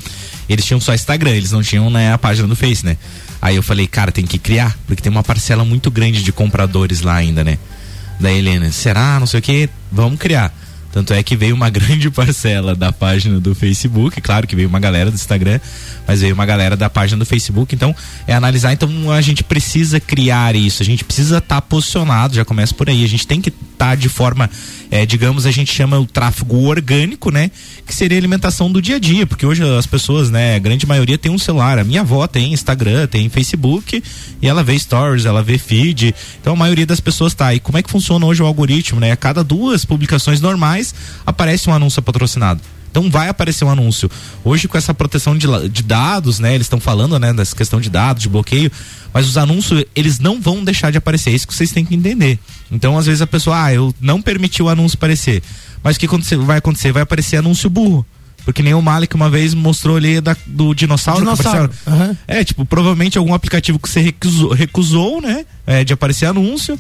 [0.48, 2.96] Eles tinham só Instagram, eles não tinham né, a página do Face, né?
[3.42, 7.02] Aí eu falei, cara, tem que criar, porque tem uma parcela muito grande de compradores
[7.02, 7.58] lá ainda, né?
[8.20, 9.20] Da Helena, será?
[9.20, 10.54] Não sei o que, vamos criar.
[10.92, 14.80] Tanto é que veio uma grande parcela da página do Facebook, claro que veio uma
[14.80, 15.60] galera do Instagram,
[16.08, 17.76] mas veio uma galera da página do Facebook.
[17.76, 17.96] Então,
[18.28, 18.74] é analisar.
[18.74, 22.90] Então, a gente precisa criar isso, a gente precisa estar tá posicionado, já começa por
[22.90, 23.04] aí.
[23.04, 24.50] A gente tem que estar tá de forma,
[24.90, 27.52] é, digamos, a gente chama o tráfego orgânico, né?
[27.86, 30.86] Que seria a alimentação do dia a dia, porque hoje as pessoas, né, a grande
[30.86, 31.78] maioria tem um celular.
[31.78, 34.04] A minha avó tem Instagram, tem Facebook,
[34.42, 36.16] e ela vê stories, ela vê feed.
[36.42, 37.54] Então, a maioria das pessoas tá.
[37.54, 39.12] E como é que funciona hoje o algoritmo, né?
[39.12, 40.79] A cada duas publicações normais
[41.26, 42.62] aparece um anúncio patrocinado.
[42.92, 44.10] Então vai aparecer um anúncio.
[44.44, 46.56] Hoje com essa proteção de, de dados, né?
[46.56, 48.72] Eles estão falando, né, dessa questão de dados, de bloqueio,
[49.14, 51.32] mas os anúncios, eles não vão deixar de aparecer.
[51.32, 52.40] É isso que vocês têm que entender.
[52.72, 55.44] Então, às vezes a pessoa, ah, eu não permiti o anúncio aparecer.
[55.84, 56.92] Mas o que vai acontecer?
[56.92, 58.06] Vai aparecer anúncio burro.
[58.44, 61.20] Porque nem o Malik uma vez mostrou ali da, do dinossauro.
[61.20, 61.72] dinossauro.
[61.86, 62.16] Uhum.
[62.28, 65.46] É, tipo, provavelmente algum aplicativo que você recusou, recusou né?
[65.70, 66.78] É, de aparecer anúncio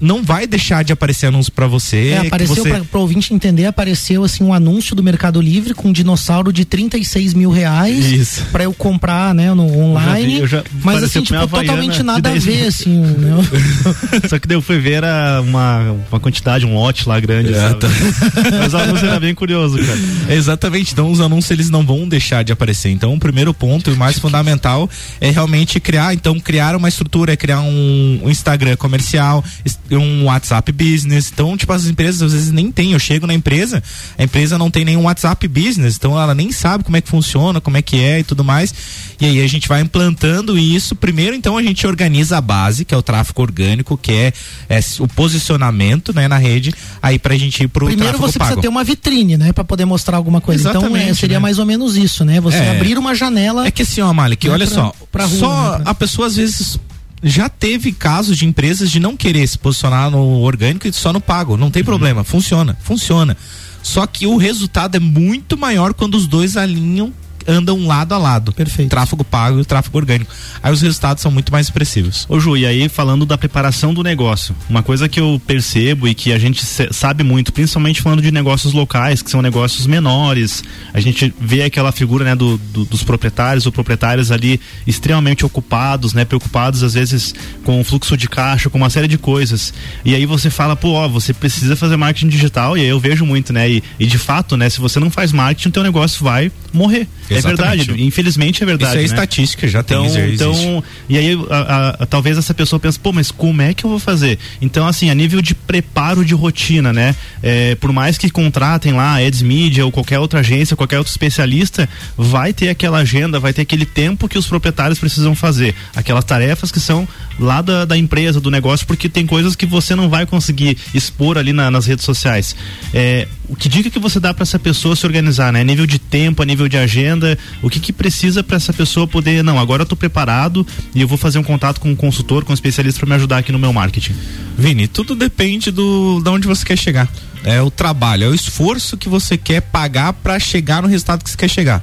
[0.00, 2.08] não vai deixar de aparecer anúncio para você.
[2.08, 2.70] É, apareceu você...
[2.70, 6.64] para o ouvinte entender, apareceu assim um anúncio do Mercado Livre com um dinossauro de
[6.64, 10.40] 36 mil reais para eu comprar, né, no online.
[10.40, 13.36] Eu já vi, eu já mas assim, tipo, totalmente nada a ver, assim, né?
[14.28, 17.54] Só que daí eu fui ver era uma, uma quantidade, um lote lá grande.
[17.54, 17.88] É, tá.
[18.58, 20.34] mas o anúncio era bem curioso, cara.
[20.34, 20.92] exatamente.
[20.92, 22.90] Então os anúncios eles não vão deixar de aparecer.
[22.90, 24.90] Então o primeiro ponto e o mais fundamental
[25.20, 29.44] é realmente criar, então criar uma estrutura, é criar um, um Instagram comercial,
[29.90, 31.30] um WhatsApp Business.
[31.32, 32.92] Então, tipo, as empresas às vezes nem tem.
[32.92, 33.82] Eu chego na empresa,
[34.18, 37.60] a empresa não tem nenhum WhatsApp Business, então ela nem sabe como é que funciona,
[37.60, 38.74] como é que é e tudo mais.
[39.20, 40.94] E aí a gente vai implantando isso.
[40.94, 44.32] Primeiro, então, a gente organiza a base, que é o tráfego orgânico, que é,
[44.68, 48.50] é o posicionamento né, na rede, aí pra gente ir pro Primeiro você pago.
[48.50, 49.52] precisa ter uma vitrine, né?
[49.52, 50.68] Pra poder mostrar alguma coisa.
[50.68, 51.42] Então, Exatamente, então é, seria né?
[51.42, 52.40] mais ou menos isso, né?
[52.40, 52.70] Você é.
[52.70, 53.66] abrir uma janela.
[53.66, 54.94] É que assim, ó, Malik, né, olha pra, só.
[55.12, 56.78] Pra rua, só né, a pessoa às vezes
[57.22, 61.20] já teve casos de empresas de não querer se posicionar no orgânico e só no
[61.20, 61.56] pago.
[61.56, 61.86] Não tem uhum.
[61.86, 63.36] problema, funciona, funciona.
[63.82, 67.12] Só que o resultado é muito maior quando os dois alinham
[67.50, 68.52] andam lado a lado.
[68.52, 68.90] Perfeito.
[68.90, 70.32] Tráfego pago e o tráfego orgânico.
[70.62, 72.26] Aí os resultados são muito mais expressivos.
[72.28, 76.14] Ô Ju, e aí falando da preparação do negócio, uma coisa que eu percebo e
[76.14, 81.00] que a gente sabe muito, principalmente falando de negócios locais, que são negócios menores, a
[81.00, 86.24] gente vê aquela figura, né, do, do dos proprietários ou proprietários ali extremamente ocupados, né,
[86.24, 87.34] preocupados às vezes
[87.64, 89.72] com o fluxo de caixa, com uma série de coisas.
[90.04, 93.24] E aí você fala, pô, ó, você precisa fazer marketing digital, e aí eu vejo
[93.24, 96.22] muito, né, e, e de fato, né, se você não faz marketing, o teu negócio
[96.24, 97.08] vai morrer.
[97.28, 98.90] É verdade, infelizmente é verdade.
[98.92, 99.04] Isso é né?
[99.06, 100.34] estatística, já então, tem.
[100.34, 103.84] Então, e aí a, a, a, talvez essa pessoa pense, pô, mas como é que
[103.84, 104.38] eu vou fazer?
[104.60, 107.14] Então, assim, a nível de preparo de rotina, né?
[107.42, 111.88] É, por mais que contratem lá Eds Media ou qualquer outra agência, qualquer outro especialista,
[112.16, 116.70] vai ter aquela agenda, vai ter aquele tempo que os proprietários precisam fazer, aquelas tarefas
[116.70, 117.06] que são
[117.38, 121.38] lá da, da empresa, do negócio, porque tem coisas que você não vai conseguir expor
[121.38, 122.54] ali na, nas redes sociais.
[122.92, 125.64] É, o que dica que você dá para essa pessoa se organizar, né?
[125.64, 129.42] Nível de tempo, a nível de agenda, o que que precisa para essa pessoa poder,
[129.42, 132.52] não, agora eu tô preparado e eu vou fazer um contato com um consultor, com
[132.52, 134.14] um especialista para me ajudar aqui no meu marketing.
[134.56, 137.08] Vini, tudo depende do de onde você quer chegar.
[137.42, 141.30] É o trabalho, é o esforço que você quer pagar para chegar no resultado que
[141.30, 141.82] você quer chegar.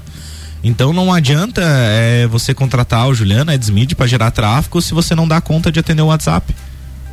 [0.67, 5.15] Então não adianta é, você contratar o Juliano, a Edsmid para gerar tráfego se você
[5.15, 6.53] não dá conta de atender o WhatsApp.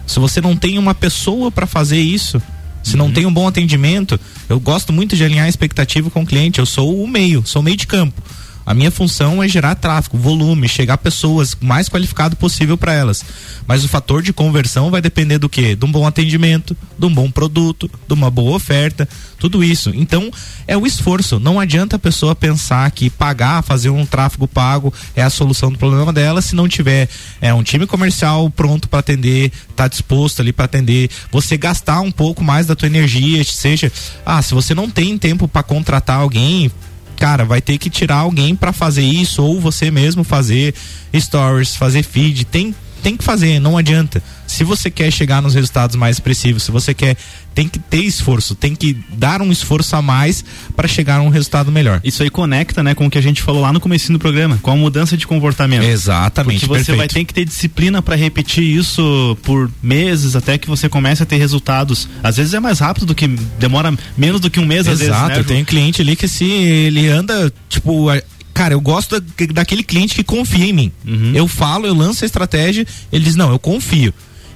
[0.08, 2.42] Se você não tem uma pessoa para fazer isso,
[2.82, 6.26] se não tem um bom atendimento, eu gosto muito de alinhar a expectativa com o
[6.26, 6.58] cliente.
[6.58, 8.20] Eu sou o meio, sou o meio de campo.
[8.66, 13.24] A minha função é gerar tráfego, volume, chegar pessoas mais qualificado possível para elas.
[13.66, 15.74] Mas o fator de conversão vai depender do quê?
[15.76, 19.90] De um bom atendimento, de um bom produto, de uma boa oferta, tudo isso.
[19.94, 20.30] Então,
[20.66, 21.38] é o esforço.
[21.38, 25.78] Não adianta a pessoa pensar que pagar, fazer um tráfego pago é a solução do
[25.78, 27.08] problema dela se não tiver
[27.40, 32.10] é, um time comercial pronto para atender, tá disposto ali para atender, você gastar um
[32.10, 33.92] pouco mais da tua energia, seja,
[34.24, 36.70] ah, se você não tem tempo para contratar alguém,
[37.14, 40.74] cara, vai ter que tirar alguém para fazer isso ou você mesmo fazer
[41.14, 44.22] stories, fazer feed, tem tem que fazer, não adianta.
[44.54, 47.16] Se você quer chegar nos resultados mais expressivos, se você quer,
[47.54, 50.44] tem que ter esforço, tem que dar um esforço a mais
[50.76, 52.00] para chegar a um resultado melhor.
[52.04, 54.58] Isso aí conecta, né, com o que a gente falou lá no começo do programa,
[54.62, 55.82] com a mudança de comportamento.
[55.82, 56.60] Exatamente.
[56.60, 56.98] Porque você perfeito.
[56.98, 61.26] vai ter que ter disciplina para repetir isso por meses até que você comece a
[61.26, 62.08] ter resultados.
[62.22, 63.26] Às vezes é mais rápido do que
[63.58, 65.48] demora menos do que um mês Exato, às vezes, né, eu Ju?
[65.48, 68.06] tenho cliente ali que se ele anda, tipo,
[68.52, 70.92] cara, eu gosto da- daquele cliente que confia em mim.
[71.06, 71.32] Uhum.
[71.34, 74.14] Eu falo, eu lanço a estratégia, ele diz, não, eu confio.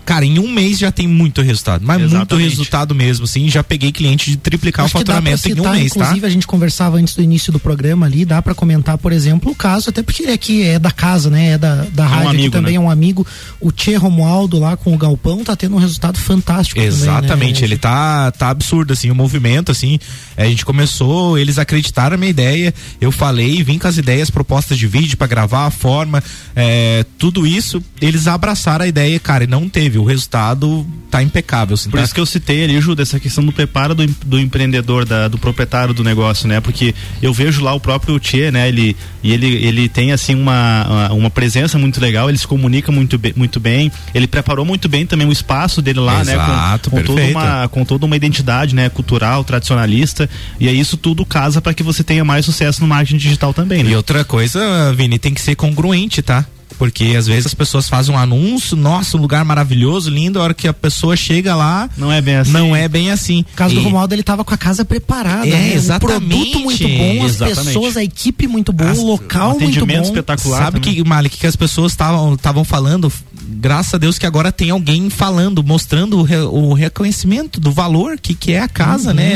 [0.08, 2.48] Cara, em um mês já tem muito resultado, mas muito Exatamente.
[2.48, 5.92] resultado mesmo, assim, já peguei cliente de triplicar Acho o faturamento em um citar, mês,
[5.92, 6.00] tá?
[6.00, 9.52] inclusive a gente conversava antes do início do programa ali, dá pra comentar, por exemplo,
[9.52, 11.50] o caso, até porque ele aqui é da casa, né?
[11.50, 12.76] É da, da rádio, aqui amigo, também né?
[12.78, 13.26] é um amigo.
[13.60, 17.58] O Tchê Romualdo lá com o Galpão tá tendo um resultado fantástico Exatamente, também, né?
[17.60, 19.98] ele tá, tá absurdo, assim, o movimento, assim,
[20.38, 24.78] a gente começou, eles acreditaram na minha ideia, eu falei, vim com as ideias, propostas
[24.78, 26.24] de vídeo pra gravar, a forma,
[26.56, 31.74] é, tudo isso, eles abraçaram a ideia, cara, e não teve, o resultado tá impecável,
[31.74, 32.04] assim, Por tá?
[32.04, 35.38] isso que eu citei ali, Ju, dessa questão do preparo do, do empreendedor, da- do
[35.38, 36.60] proprietário do negócio, né?
[36.60, 38.68] Porque eu vejo lá o próprio Tchê, né?
[38.68, 43.18] Ele, e ele, ele tem, assim, uma, uma, presença muito legal, ele se comunica muito,
[43.18, 46.78] be- muito bem, ele preparou muito bem também o espaço dele lá, Exato, né?
[46.82, 47.38] Com, com, toda perfeito.
[47.38, 48.88] uma, com toda uma identidade, né?
[48.88, 50.28] Cultural, tradicionalista,
[50.60, 53.82] e aí isso tudo casa para que você tenha mais sucesso no marketing digital também,
[53.82, 53.90] né?
[53.90, 56.44] E outra coisa, Vini, tem que ser congruente, tá?
[56.78, 60.54] Porque às vezes as pessoas fazem um anúncio, nossa, um lugar maravilhoso, lindo, a hora
[60.54, 62.52] que a pessoa chega lá, não é bem assim.
[62.52, 63.40] Não é bem assim.
[63.52, 65.72] O caso E- do Romualdo, ele tava com a casa preparada, É, né?
[65.74, 66.24] exatamente.
[66.24, 67.64] Um produto muito bom, as Exatamente.
[67.66, 70.38] pessoas, a equipe muito boa, o local muito bom.
[70.38, 73.12] Sabe que, Malik, que as pessoas estavam estavam falando,
[73.60, 78.18] graças a Deus que agora tem alguém falando, mostrando o, re- o reconhecimento do valor
[78.20, 79.14] que, que é a casa, Uhum.
[79.16, 79.34] né?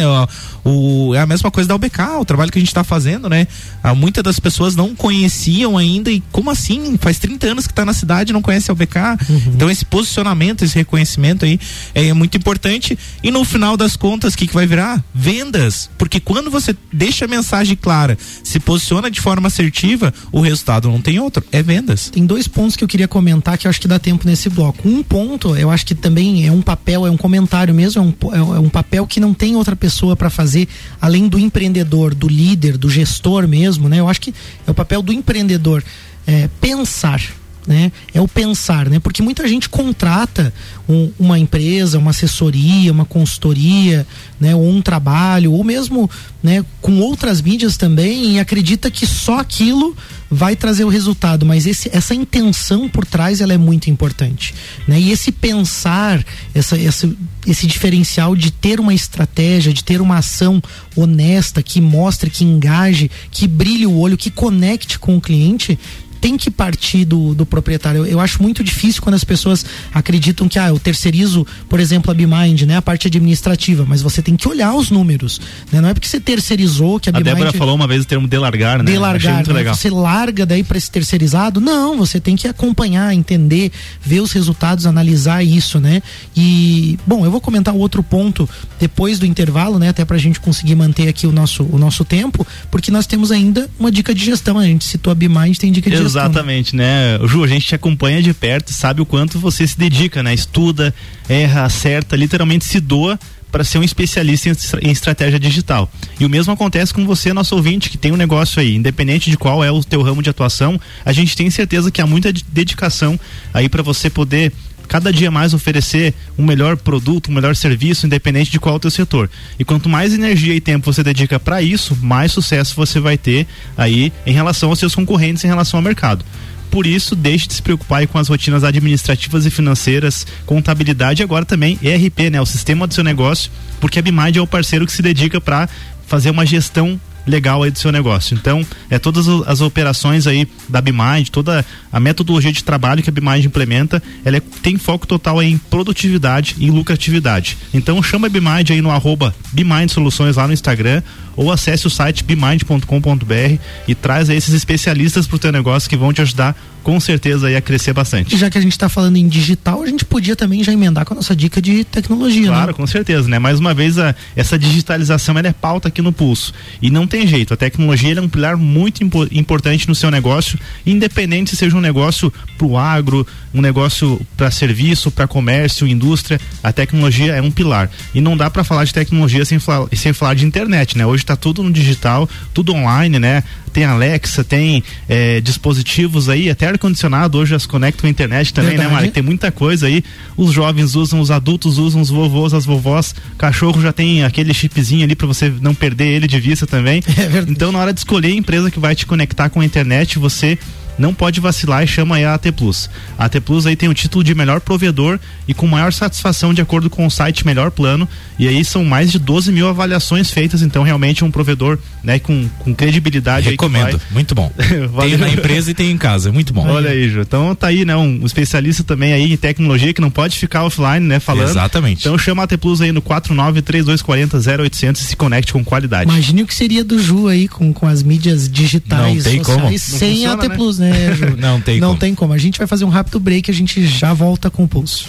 [0.65, 3.29] O, o- é a mesma coisa da UBK, o trabalho que a gente está fazendo,
[3.29, 3.47] né?
[3.83, 6.97] Ah, muitas das pessoas não conheciam ainda e como assim?
[7.01, 8.97] Faz 30 anos que está na cidade e não conhece a UBK.
[9.29, 9.43] Uhum.
[9.55, 11.59] Então esse posicionamento, esse reconhecimento aí
[11.95, 15.03] é muito importante e no final das contas, o que, que vai virar?
[15.15, 15.89] Vendas.
[15.99, 21.01] Porque quando você deixa a mensagem clara, se posiciona de forma assertiva, o resultado não
[21.01, 22.11] tem outro, é vendas.
[22.11, 24.89] Tem dois pontos que eu queria comentar que eu acho que dá tempo nesse bloco.
[24.89, 28.35] Um ponto, eu acho que também é um papel, é um comentário mesmo, é um,
[28.35, 30.69] é um- é um papel que não tem outra pessoa para fazer
[31.01, 34.01] além do empreendedor, do líder, do gestor mesmo, né?
[34.01, 34.35] Eu acho que
[34.67, 35.83] é o papel do empreendedor
[36.27, 37.23] é, pensar.
[37.65, 37.93] Né?
[38.13, 38.99] É o pensar, né?
[38.99, 40.53] Porque muita gente contrata
[40.89, 44.05] um- uma empresa, uma assessoria, uma consultoria,
[44.41, 44.53] né?
[44.53, 46.11] Ou um trabalho, ou mesmo,
[46.43, 46.65] né?
[46.81, 49.97] Com outras mídias também e acredita que só aquilo
[50.29, 54.53] vai trazer o resultado, mas esse, essa intenção por trás ela é muito importante,
[54.89, 54.99] né?
[55.01, 57.15] E esse pensar, essa, essa,
[57.47, 60.61] esse diferencial de ter uma estratégia, de ter uma ação
[60.97, 65.79] honesta que mostre, que engaje, que brilhe o olho, que conecte com o cliente,
[66.23, 68.07] tem que partir do, do proprietário.
[68.07, 72.13] Eu, eu acho muito difícil quando as pessoas acreditam que ah, eu terceirizo, por exemplo,
[72.13, 75.41] a BeMind, né, a parte administrativa, mas você tem que olhar os números,
[75.73, 75.81] né?
[75.81, 78.79] Não é porque você terceirizou que a, A Débora falou uma vez o termo delargar,
[78.79, 78.85] né?
[78.85, 79.53] Delargar, né?
[79.53, 79.75] legal.
[79.75, 81.61] você larga daí para esse terceirizado?
[81.61, 86.01] Não, você tem que acompanhar, entender, ver os resultados, analisar isso, né?
[86.37, 89.89] E bom, eu vou comentar o outro ponto depois do intervalo, né?
[89.89, 93.69] Até pra gente conseguir manter aqui o nosso o nosso tempo, porque nós temos ainda
[93.77, 96.12] uma dica de gestão, a gente citou a BeMind, tem dica de gestão.
[96.21, 97.19] Exatamente, né?
[97.27, 100.33] Ju, a gente te acompanha de perto, sabe o quanto você se dedica, né?
[100.35, 100.95] Estuda,
[101.29, 103.19] erra, acerta, literalmente se doa
[103.51, 105.91] para ser um especialista em, estra- em estratégia digital.
[106.19, 109.37] E o mesmo acontece com você, nosso ouvinte, que tem um negócio aí, independente de
[109.37, 112.45] qual é o teu ramo de atuação, a gente tem certeza que há muita de-
[112.49, 113.21] dedicação
[113.53, 114.53] aí para você poder
[114.93, 118.79] cada dia mais oferecer um melhor produto, um melhor serviço, independente de qual é o
[118.79, 119.31] teu setor.
[119.59, 123.47] E quanto mais energia e tempo você dedica para isso, mais sucesso você vai ter
[123.75, 126.23] aí em relação aos seus concorrentes, em relação ao mercado.
[126.71, 131.47] Por isso, deixe de se preocupar com as rotinas administrativas e financeiras, contabilidade e agora
[131.47, 133.51] também ERP, né, o sistema do seu negócio,
[133.81, 135.71] porque a Bimind é o parceiro que se dedica para
[136.07, 138.35] fazer uma gestão legal aí do seu negócio.
[138.37, 143.13] Então, é todas as operações aí da Bimind, toda a metodologia de trabalho que a
[143.13, 147.57] Bimind implementa, ela é- tem foco total em produtividade e lucratividade.
[147.73, 151.03] Então, chama a Bimind aí no arroba Bimind Soluções lá no Instagram
[151.37, 153.59] ou acesse o site bimind.com.br
[153.89, 157.57] e traz aí esses especialistas pro teu negócio que vão te ajudar com certeza aí
[157.57, 158.37] a crescer bastante.
[158.37, 161.15] Já que a gente está falando em digital, a gente podia também já emendar com
[161.15, 162.73] a nossa dica de tecnologia, Claro, né?
[162.73, 163.39] com certeza, né?
[163.39, 166.53] Mais uma vez, a- essa digitalização ela é pauta aqui no pulso.
[166.81, 170.59] E não tem jeito, a tecnologia é um pilar muito impo- importante no seu negócio,
[170.85, 176.73] independente se seja um negócio pro agro, um negócio para serviço, para comércio, indústria, a
[176.73, 177.91] tecnologia é um pilar.
[178.15, 181.07] E não dá para falar de tecnologia sem falar, sem falar de internet, né?
[181.07, 183.45] Hoje tá tudo no digital, tudo online, né?
[183.73, 188.53] Tem Alexa, tem eh, dispositivos aí, até ar-condicionado hoje já se conecta com a internet
[188.53, 188.91] também, Verdade.
[188.91, 189.11] né, Mari?
[189.11, 190.05] Tem muita coisa aí.
[190.37, 193.15] Os jovens usam, os adultos usam, os vovôs, as vovós.
[193.39, 197.03] Cachorro já tem aquele chipzinho ali para você não perder ele de vista também.
[197.49, 200.59] então, na hora de escolher a empresa que vai te conectar com a internet, você
[200.99, 202.89] não pode vacilar e chama aí a AT Plus.
[203.19, 205.19] A AT Plus aí tem o título de melhor provedor
[205.49, 208.09] e com maior satisfação de acordo com o site Melhor Plano.
[208.39, 212.19] E aí são mais de 12 mil avaliações feitas, então realmente é um provedor né,
[212.19, 213.49] com, com credibilidade.
[213.49, 214.51] aí que Recomendo, vai- muito bom.
[215.03, 216.67] Tem na empresa e tem em casa, muito bom.
[216.69, 217.21] Olha aí, Ju.
[217.21, 217.97] Então tá aí, né?
[217.97, 221.21] Um especialista também aí em tecnologia que não pode ficar offline, né?
[221.21, 221.49] Falando.
[221.49, 222.01] Exatamente.
[222.01, 226.11] Então chama a T Plus aí no 493240 e se conecte com qualidade.
[226.11, 229.59] Imagine o que seria do Ju aí com, com as mídias digitais Não tem como.
[229.61, 230.55] sociais Não sem funciona, a T né?
[230.83, 231.37] Né, Ju?
[231.37, 232.01] Não tem Não como.
[232.01, 232.33] tem como.
[232.33, 235.09] A gente vai fazer um rápido break, a gente já volta com o pulso.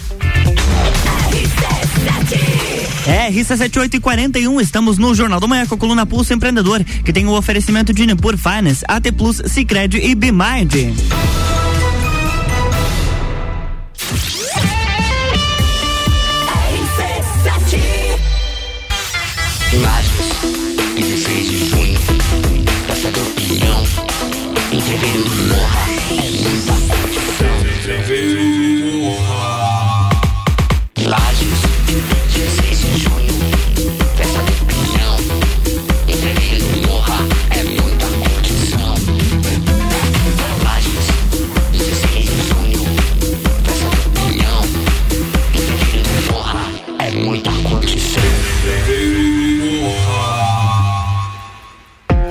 [3.06, 7.32] É, RC7841, estamos no Jornal do Manhã com a coluna Pulso Empreendedor, que tem o
[7.36, 10.72] oferecimento de Nipur Finance, AT Plus, Cicred e Bimind.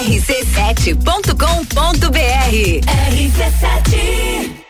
[0.00, 2.80] rc7.com.br
[3.10, 4.69] RC7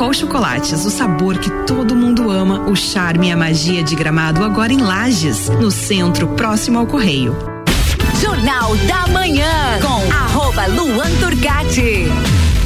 [0.00, 4.42] Caracol Chocolates, o sabor que todo mundo ama, o charme e a magia de gramado
[4.42, 7.36] agora em Lages, no centro, próximo ao Correio.
[8.18, 12.06] Jornal da Manhã, com arroba Luan Turcati.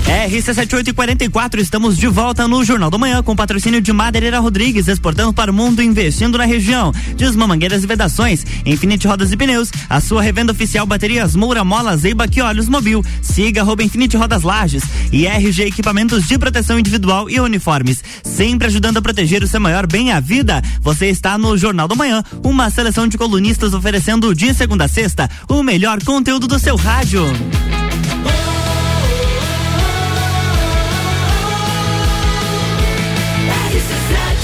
[0.04, 5.50] RC7844, estamos de volta no Jornal da Manhã com patrocínio de Madeireira Rodrigues, exportando para
[5.50, 6.92] o mundo, investindo na região.
[7.16, 11.96] Desma Mangueiras e Vedações, Infinite Rodas e Pneus, a sua revenda oficial baterias Moura Mola,
[11.96, 13.02] Zeiba que Mobil.
[13.22, 18.98] Siga arroba Infinite Rodas Lages e RG Equipamentos de Proteção Individual e Uniformes, sempre ajudando
[18.98, 20.62] a proteger o seu maior bem a vida.
[20.80, 25.30] Você está no Jornal da Manhã, uma seleção de colunistas oferecendo de segunda a sexta
[25.48, 27.24] o melhor conteúdo do seu rádio.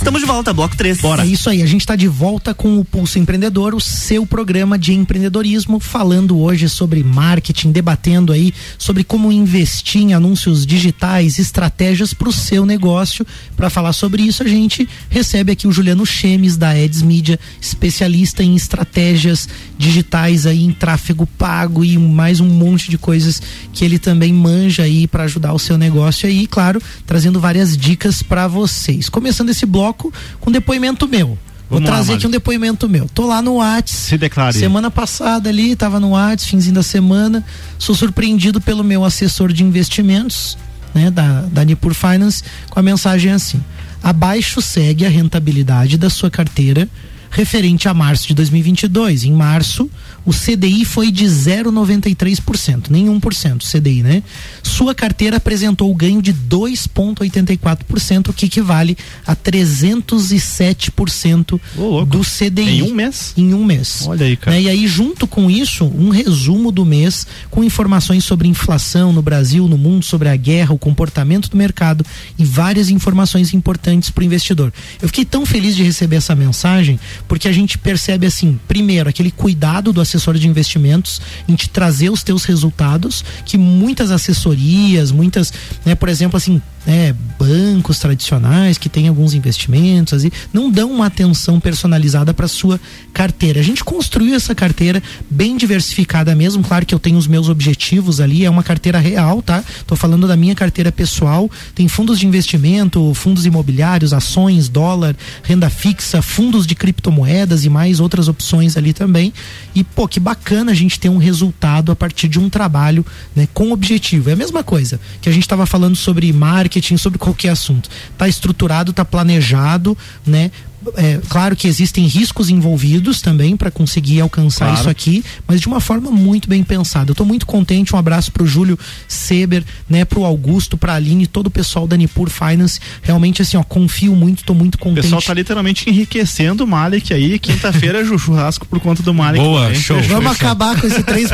[0.00, 0.98] Estamos de volta, bloco 3.
[1.20, 4.78] É isso aí, a gente está de volta com o Pulso Empreendedor, o seu programa
[4.78, 12.14] de empreendedorismo, falando hoje sobre marketing, debatendo aí sobre como investir em anúncios digitais, estratégias
[12.14, 13.26] para o seu negócio.
[13.54, 18.42] Para falar sobre isso, a gente recebe aqui o Juliano Chemes da Eds Media, especialista
[18.42, 23.40] em estratégias digitais aí em tráfego pago e mais um monte de coisas
[23.72, 28.22] que ele também manja aí para ajudar o seu negócio aí, claro, trazendo várias dicas
[28.22, 29.08] para vocês.
[29.08, 31.28] Começando esse bloco com depoimento meu.
[31.28, 32.18] Vou Vamos lá, trazer Mário.
[32.18, 33.08] aqui um depoimento meu.
[33.08, 33.94] Tô lá no Whats.
[33.94, 34.54] Se declare.
[34.54, 37.42] Semana passada ali, tava no Whats, finzinho da semana.
[37.78, 40.58] Sou surpreendido pelo meu assessor de investimentos,
[40.94, 43.64] né, da, da Nipur Finance, com a mensagem assim:
[44.02, 46.86] abaixo segue a rentabilidade da sua carteira
[47.30, 49.24] referente a março de 2022.
[49.24, 49.90] Em março,
[50.30, 54.22] o CDI foi de 0,93%, nem 1% CDI, né?
[54.62, 61.60] Sua carteira apresentou ganho de 2,84%, o que equivale a 307%
[62.06, 62.78] do CDI.
[62.78, 63.34] Em um mês?
[63.36, 64.04] Em um mês.
[64.06, 64.56] Olha aí, cara.
[64.56, 64.62] Né?
[64.62, 69.66] E aí, junto com isso, um resumo do mês com informações sobre inflação no Brasil,
[69.66, 72.06] no mundo, sobre a guerra, o comportamento do mercado
[72.38, 74.72] e várias informações importantes para o investidor.
[75.02, 79.32] Eu fiquei tão feliz de receber essa mensagem porque a gente percebe assim, primeiro, aquele
[79.32, 85.52] cuidado do assessor de investimentos em te trazer os teus resultados, que muitas assessorias, muitas,
[85.84, 91.06] né, por exemplo, assim, né, bancos tradicionais que têm alguns investimentos, assim, não dão uma
[91.06, 92.80] atenção personalizada para sua
[93.12, 93.60] carteira.
[93.60, 98.20] A gente construiu essa carteira bem diversificada mesmo, claro que eu tenho os meus objetivos
[98.20, 99.62] ali, é uma carteira real, tá?
[99.86, 105.68] Tô falando da minha carteira pessoal, tem fundos de investimento, fundos imobiliários, ações, dólar, renda
[105.68, 109.32] fixa, fundos de criptomoedas e mais outras opções ali também.
[109.74, 113.04] E pô, que bacana a gente ter um resultado a partir de um trabalho,
[113.34, 114.30] né, com objetivo.
[114.30, 117.88] É a mesma coisa que a gente estava falando sobre marketing, sobre qualquer assunto.
[118.16, 119.96] Tá estruturado, tá planejado,
[120.26, 120.50] né?
[120.96, 124.80] É, claro que existem riscos envolvidos também para conseguir alcançar Claro.
[124.80, 127.10] isso aqui, mas de uma forma muito bem pensada.
[127.10, 131.48] Eu tô muito contente, um abraço pro Júlio Seber, né, pro Augusto, pra Aline, todo
[131.48, 132.80] o pessoal da Nipur Finance.
[133.02, 135.02] Realmente assim, ó, confio muito, tô muito O contente.
[135.02, 137.38] pessoal tá literalmente enriquecendo o Malik aí.
[137.38, 139.44] Quinta-feira é ju- churrasco por conta do Malik.
[139.44, 139.80] Boa, também.
[139.80, 140.00] show.
[140.04, 141.30] Vamos acabar com esse 3%.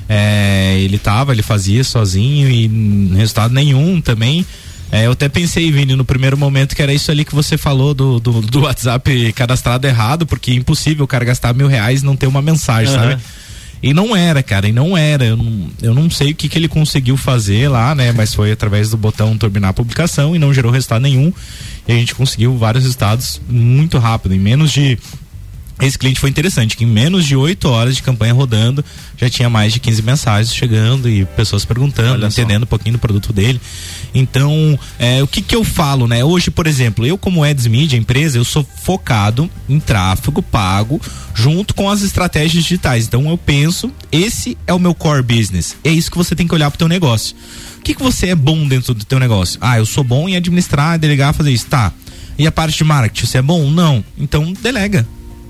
[0.09, 2.67] É, ele tava, ele fazia sozinho e
[3.15, 4.47] resultado nenhum também.
[4.91, 7.93] É, eu até pensei, Vini, no primeiro momento que era isso ali que você falou
[7.93, 12.05] do, do, do WhatsApp cadastrado errado, porque é impossível o cara gastar mil reais e
[12.07, 13.11] não ter uma mensagem, Aham.
[13.11, 13.23] sabe?
[13.83, 15.25] E não era, cara, e não era.
[15.25, 18.13] Eu não, eu não sei o que, que ele conseguiu fazer lá, né?
[18.13, 21.33] Mas foi através do botão terminar a publicação e não gerou resultado nenhum.
[21.87, 24.99] E a gente conseguiu vários resultados muito rápido, em menos de.
[25.81, 28.85] Esse cliente foi interessante, que em menos de 8 horas de campanha rodando,
[29.17, 33.33] já tinha mais de 15 mensagens chegando e pessoas perguntando, entendendo um pouquinho do produto
[33.33, 33.61] dele.
[34.13, 36.25] Então, é, o que que eu falo, né?
[36.25, 41.01] Hoje, por exemplo, eu como Ads Media, empresa, eu sou focado em tráfego pago
[41.33, 43.07] junto com as estratégias digitais.
[43.07, 45.77] Então, eu penso, esse é o meu core business.
[45.85, 47.37] É isso que você tem que olhar pro teu negócio.
[47.79, 49.59] O que que você é bom dentro do teu negócio?
[49.61, 51.67] Ah, eu sou bom em administrar, delegar, fazer isso.
[51.67, 51.93] Tá.
[52.37, 53.71] E a parte de marketing, você é bom?
[53.71, 54.05] Não.
[54.17, 55.07] Então, delega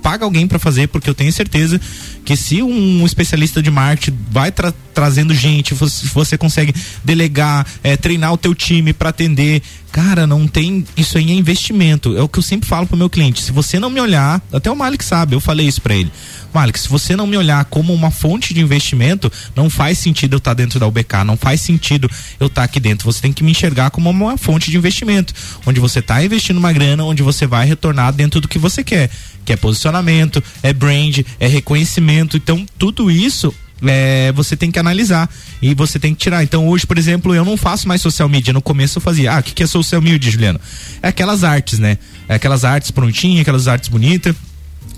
[0.09, 1.79] paga alguém para fazer, porque eu tenho certeza
[2.25, 7.95] que se um especialista de marketing vai tra- trazendo gente, você, você consegue delegar, eh,
[7.95, 12.17] treinar o teu time para atender, cara, não tem, isso aí é investimento.
[12.17, 13.43] É o que eu sempre falo pro meu cliente.
[13.43, 16.11] Se você não me olhar, até o Malik sabe, eu falei isso para ele.
[16.53, 20.39] Malik, se você não me olhar como uma fonte de investimento, não faz sentido eu
[20.39, 22.11] estar dentro da UBK, não faz sentido
[22.41, 23.11] eu estar aqui dentro.
[23.11, 25.35] Você tem que me enxergar como uma fonte de investimento,
[25.67, 29.11] onde você está investindo uma grana, onde você vai retornar dentro do que você quer,
[29.45, 32.37] que é posicionamento, é brand, é reconhecimento.
[32.37, 33.55] Então, tudo isso
[33.87, 35.29] é, você tem que analisar
[35.63, 36.43] e você tem que tirar.
[36.43, 38.53] Então, hoje, por exemplo, eu não faço mais social media.
[38.53, 39.33] No começo eu fazia.
[39.33, 40.61] Ah, o que, que é social media, Juliano?
[41.03, 41.99] É aquelas artes, né?
[42.29, 44.35] É aquelas artes prontinhas, aquelas artes bonitas.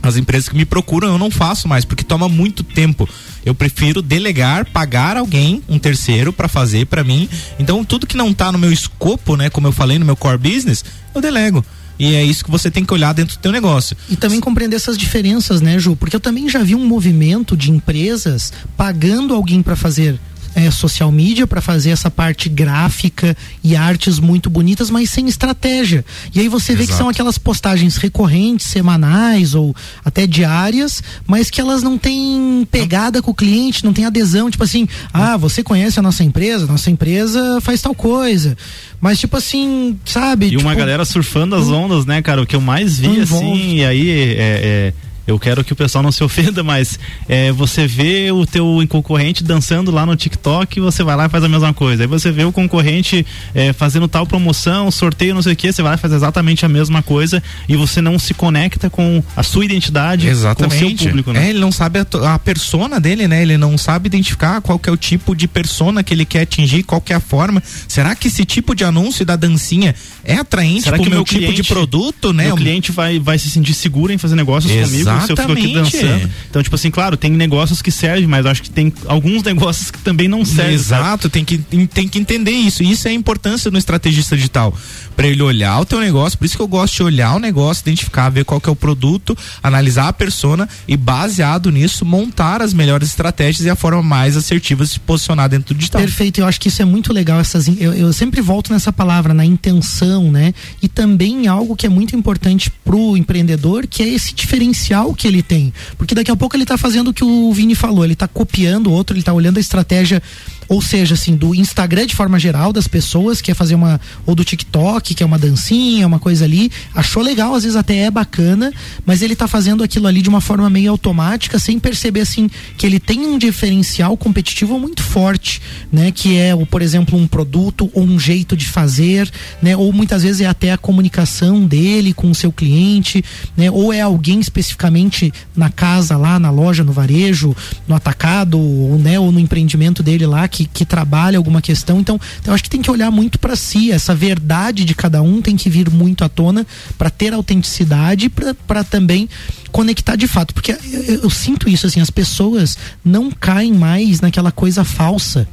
[0.03, 3.09] As empresas que me procuram eu não faço mais, porque toma muito tempo.
[3.45, 7.29] Eu prefiro delegar, pagar alguém, um terceiro, para fazer para mim.
[7.59, 10.39] Então, tudo que não tá no meu escopo, né, como eu falei no meu core
[10.39, 10.85] business,
[11.15, 11.65] eu delego.
[11.99, 13.95] E é isso que você tem que olhar dentro do teu negócio.
[14.09, 15.95] E também compreender essas diferenças, né, Ju?
[15.95, 20.19] Porque eu também já vi um movimento de empresas pagando alguém para fazer
[20.55, 26.05] é, social media, para fazer essa parte gráfica e artes muito bonitas, mas sem estratégia.
[26.35, 29.75] E aí você vê que são aquelas postagens recorrentes, semanais ou
[30.05, 34.51] até diárias, mas que elas não têm pegada com o cliente, não tem adesão.
[34.51, 36.67] Tipo assim, ah, você conhece a nossa empresa?
[36.67, 38.57] Nossa empresa faz tal coisa.
[39.01, 40.47] Mas, tipo assim, sabe?
[40.47, 42.43] E uma Tipo, galera surfando as ondas, né, cara?
[42.43, 44.93] O que eu mais vi, assim, e aí é, é,
[45.31, 49.45] eu quero que o pessoal não se ofenda, mas é, você vê o teu concorrente
[49.45, 52.03] dançando lá no TikTok você vai lá e faz a mesma coisa.
[52.03, 53.25] Aí você vê o concorrente
[53.55, 56.65] é, fazendo tal promoção, sorteio, não sei o que, você vai lá e faz exatamente
[56.65, 60.99] a mesma coisa e você não se conecta com a sua identidade, com o Exatamente.
[60.99, 61.47] seu público, né?
[61.47, 63.43] É, ele não sabe a, a persona dele, né?
[63.43, 67.03] Ele não sabe identificar qual é o tipo de persona que ele quer atingir, qual
[67.09, 67.63] é a forma.
[67.87, 71.41] Será que esse tipo de anúncio da dancinha é atraente que o meu, meu tipo
[71.41, 72.47] cliente, de produto, né?
[72.47, 75.71] Meu cliente vai, vai se sentir seguro em fazer negócios comigo se eu fico aqui
[75.73, 75.97] Exatamente.
[75.97, 76.31] dançando.
[76.49, 79.99] Então, tipo assim, claro, tem negócios que servem, mas acho que tem alguns negócios que
[79.99, 80.75] também não servem.
[80.75, 82.83] Exato, tem que, tem que entender isso.
[82.83, 84.77] Isso é a importância no estrategista digital.
[85.21, 87.83] Pra ele olhar o teu negócio, por isso que eu gosto de olhar o negócio,
[87.83, 92.73] identificar, ver qual que é o produto, analisar a persona e baseado nisso, montar as
[92.73, 96.01] melhores estratégias e a forma mais assertiva de se posicionar dentro do digital.
[96.01, 97.39] Perfeito, eu acho que isso é muito legal.
[97.39, 100.55] Essas, eu, eu sempre volto nessa palavra, na intenção, né?
[100.81, 105.43] E também algo que é muito importante pro empreendedor, que é esse diferencial que ele
[105.43, 105.71] tem.
[105.99, 108.87] Porque daqui a pouco ele tá fazendo o que o Vini falou, ele tá copiando
[108.87, 110.23] o outro, ele tá olhando a estratégia
[110.71, 114.45] ou seja, assim, do Instagram de forma geral das pessoas, quer fazer uma, ou do
[114.45, 118.73] TikTok, que é uma dancinha, uma coisa ali, achou legal, às vezes até é bacana,
[119.05, 122.49] mas ele tá fazendo aquilo ali de uma forma meio automática, sem perceber, assim,
[122.79, 125.61] que ele tem um diferencial competitivo muito forte,
[125.91, 126.13] né?
[126.13, 129.29] Que é, o, por exemplo, um produto ou um jeito de fazer,
[129.61, 129.77] né?
[129.77, 133.25] Ou muitas vezes é até a comunicação dele com o seu cliente,
[133.57, 133.69] né?
[133.73, 137.57] Ou é alguém especificamente na casa lá, na loja, no varejo,
[137.89, 139.19] no atacado, ou, né?
[139.19, 142.01] Ou no empreendimento dele lá que, que trabalha alguma questão.
[142.01, 145.41] Então, eu acho que tem que olhar muito para si, essa verdade de cada um
[145.41, 148.31] tem que vir muito à tona para ter autenticidade
[148.67, 149.29] para também
[149.71, 154.51] conectar de fato, porque eu, eu sinto isso assim, as pessoas não caem mais naquela
[154.51, 155.47] coisa falsa.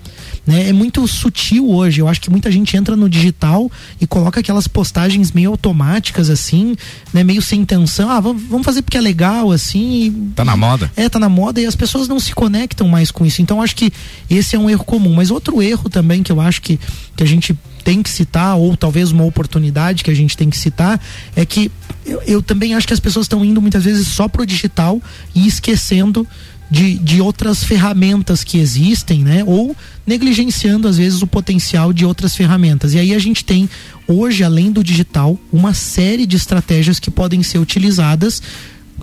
[0.48, 0.70] Né?
[0.70, 2.00] É muito sutil hoje.
[2.00, 3.70] Eu acho que muita gente entra no digital
[4.00, 6.76] e coloca aquelas postagens meio automáticas, assim,
[7.14, 7.22] né?
[7.22, 8.10] Meio sem intenção.
[8.10, 10.32] Ah, vamos, fazer porque é legal, assim.
[10.34, 10.90] Tá na moda.
[10.96, 13.42] é, tá na moda e as pessoas não se conectam mais com isso.
[13.42, 13.92] Então acho que
[14.30, 15.14] esse é um erro comum.
[15.14, 16.80] Mas outro erro também que eu acho que,
[17.16, 20.58] que a gente tem que citar, ou talvez uma oportunidade que a gente tem que
[20.58, 21.00] citar,
[21.36, 21.72] é que
[22.06, 25.02] eu, eu também acho que as pessoas estão indo muitas vezes só pro digital
[25.34, 26.28] e esquecendo
[26.70, 29.44] de, de outras ferramentas que existem, né?
[29.46, 32.94] Ou negligenciando às vezes o potencial de outras ferramentas.
[32.94, 33.70] E aí a gente tem
[34.08, 38.42] hoje, além do digital, uma série de estratégias que podem ser utilizadas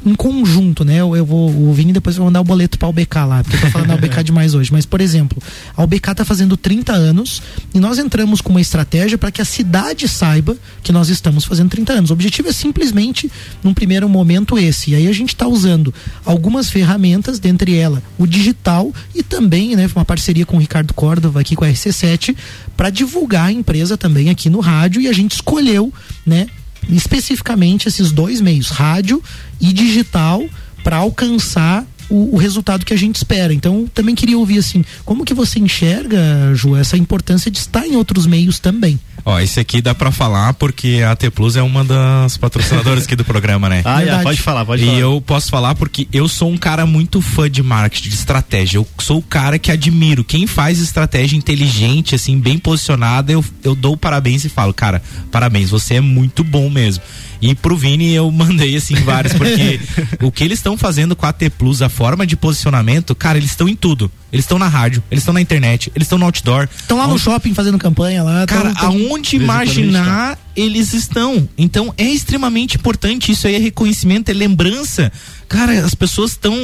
[0.05, 0.97] em conjunto, né?
[0.97, 3.57] Eu, eu vou, o Vini depois vai mandar o boleto para o BK lá, porque
[3.57, 4.73] eu tô falando da UBK demais hoje.
[4.73, 5.43] Mas, por exemplo,
[5.77, 7.43] a UBK tá fazendo 30 anos
[7.73, 11.71] e nós entramos com uma estratégia para que a cidade saiba que nós estamos fazendo
[11.71, 12.11] 30 anos.
[12.11, 13.31] O objetivo é simplesmente,
[13.63, 14.91] num primeiro momento, esse.
[14.91, 15.93] E aí a gente está usando
[16.25, 21.41] algumas ferramentas, dentre elas o digital e também, né, uma parceria com o Ricardo Córdova
[21.41, 22.37] aqui com a RC7,
[22.77, 25.93] para divulgar a empresa também aqui no rádio e a gente escolheu,
[26.27, 26.47] né,
[26.89, 29.23] especificamente esses dois meios, rádio
[29.61, 30.45] e digital,
[30.83, 33.53] para alcançar o, o resultado que a gente espera.
[33.53, 37.97] Então, também queria ouvir assim, como que você enxerga, Ju, essa importância de estar em
[37.97, 38.99] outros meios também?
[39.27, 43.17] Ó, esse aqui dá pra falar porque a T Plus é uma das patrocinadoras aqui
[43.17, 43.83] do programa, né?
[43.95, 44.99] Ah, é, pode falar, pode e falar.
[44.99, 48.79] eu posso falar porque eu sou um cara muito fã de marketing, de estratégia.
[48.79, 50.25] Eu sou o cara que admiro.
[50.25, 55.01] Quem faz estratégia inteligente, assim, bem posicionada, eu, eu dou parabéns e falo, cara,
[55.31, 57.03] parabéns, você é muito bom mesmo.
[57.41, 59.81] E pro Vini eu mandei assim vários, porque
[60.23, 63.51] o que eles estão fazendo com a T Plus, a forma de posicionamento, cara, eles
[63.51, 64.11] estão em tudo.
[64.33, 66.69] Eles estão na rádio, eles estão na internet, eles estão no outdoor.
[66.77, 68.45] Estão lá no shopping fazendo campanha lá.
[68.47, 71.49] Cara, tão- tão- aonde imaginar eles estão.
[71.57, 73.31] Então é extremamente importante.
[73.31, 75.13] Isso aí é reconhecimento, é lembrança.
[75.49, 76.55] Cara, as pessoas estão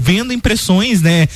[0.00, 1.28] vendo impressões, né?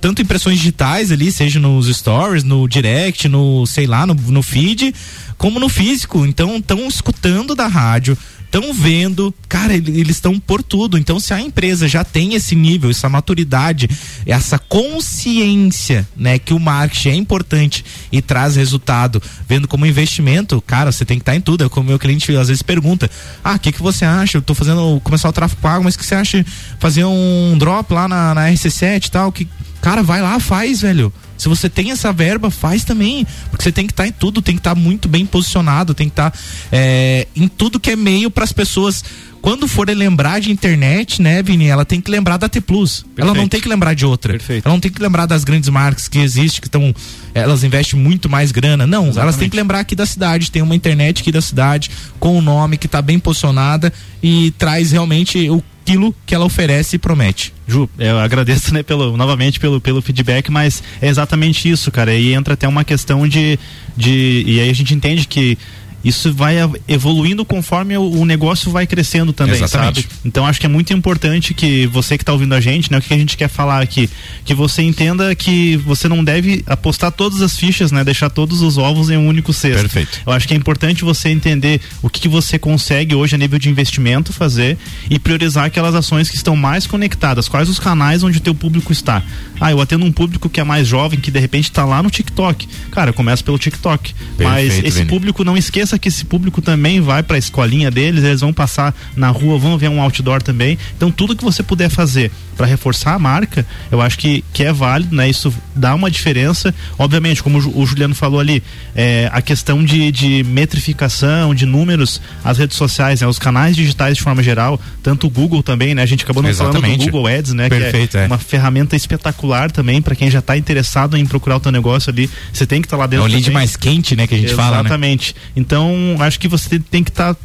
[0.00, 4.94] Tanto impressões digitais ali, seja nos stories, no direct, no, sei lá, no, no feed,
[5.36, 6.24] como no físico.
[6.24, 10.96] Então estão escutando da rádio, estão vendo, cara, ele- eles estão por tudo.
[10.96, 13.90] Então, se a empresa já tem esse nível, essa maturidade,
[14.24, 20.90] essa consciência, né, que o marketing é importante e traz resultado, vendo como investimento, cara,
[20.92, 21.64] você tem que estar em tudo.
[21.64, 23.10] É como meu cliente às vezes pergunta:
[23.44, 24.38] "Ah, o que que você acha?
[24.38, 26.44] Eu tô fazendo começar o tráfego pago, mas que você acha
[26.78, 29.46] fazer um drop lá na, na RC7 e tal, que
[29.80, 31.12] cara, vai lá, faz, velho.
[31.38, 33.26] Se você tem essa verba, faz também.
[33.48, 36.12] Porque você tem que estar em tudo, tem que estar muito bem posicionado, tem que
[36.12, 36.36] estar
[36.72, 39.04] é, em tudo que é meio para as pessoas.
[39.40, 43.06] Quando for lembrar de internet, né, Vini, ela tem que lembrar da T Plus.
[43.16, 43.50] Ela não Perfeito.
[43.52, 44.36] tem que lembrar de outra.
[44.36, 46.92] Ela não tem que lembrar das grandes marcas que existem, que estão.
[47.32, 48.84] Elas investem muito mais grana.
[48.84, 49.38] Não, elas Exatamente.
[49.38, 50.50] têm que lembrar aqui da cidade.
[50.50, 54.90] Tem uma internet aqui da cidade, com o nome que está bem posicionada e traz
[54.90, 57.54] realmente o aquilo que ela oferece e promete.
[57.66, 62.14] Ju, eu agradeço, né, pelo, novamente pelo, pelo feedback, mas é exatamente isso, cara.
[62.14, 63.58] E entra até uma questão de,
[63.96, 64.44] de.
[64.46, 65.56] E aí a gente entende que
[66.04, 70.02] isso vai evoluindo conforme o, negócio vai crescendo também, Exatamente.
[70.02, 70.14] sabe?
[70.24, 73.02] Então acho que é muito importante que você que está ouvindo a gente, né, o
[73.02, 74.08] que a gente quer falar aqui,
[74.44, 78.78] que você entenda que você não deve apostar todas as fichas, né, deixar todos os
[78.78, 79.82] ovos em um único cesto.
[79.82, 80.20] Perfeito.
[80.24, 83.58] Eu acho que é importante você entender o que, que você consegue hoje a nível
[83.58, 84.78] de investimento fazer
[85.10, 87.48] e priorizar aquelas ações que estão mais conectadas.
[87.48, 89.22] Quais os canais onde o teu público está?
[89.60, 92.10] Ah, eu atendo um público que é mais jovem, que de repente está lá no
[92.10, 92.68] TikTok.
[92.90, 94.14] Cara, eu começo pelo TikTok.
[94.38, 95.10] Mas Perfeito, esse Vini.
[95.10, 98.92] público, não esqueça que esse público também vai para a escolinha deles, eles vão passar
[99.14, 100.76] na rua, vão ver um outdoor também.
[100.96, 104.72] Então, tudo que você puder fazer para reforçar a marca, eu acho que, que é
[104.72, 105.30] válido, né?
[105.30, 106.74] Isso dá uma diferença.
[106.98, 108.60] Obviamente, como o Ju- o Juliano falou ali,
[108.96, 113.26] é, a questão de, de metrificação, de números, as redes sociais, né?
[113.26, 116.02] Os canais digitais de forma geral, tanto o Google também, né?
[116.02, 117.04] A gente acabou não falando do Exatamente.
[117.10, 117.68] Google Ads, né?
[117.68, 118.26] Perfeito, que é, é.
[118.26, 122.28] uma ferramenta espetacular também para quem já está interessado em procurar o teu negócio ali.
[122.52, 123.24] Você tem que estar lá É dentro.
[123.24, 123.54] o lead também.
[123.54, 124.80] mais quente, né, que a gente fala, né?
[124.80, 125.34] Exatamente.
[125.78, 127.36] Então, acho que você tem que estar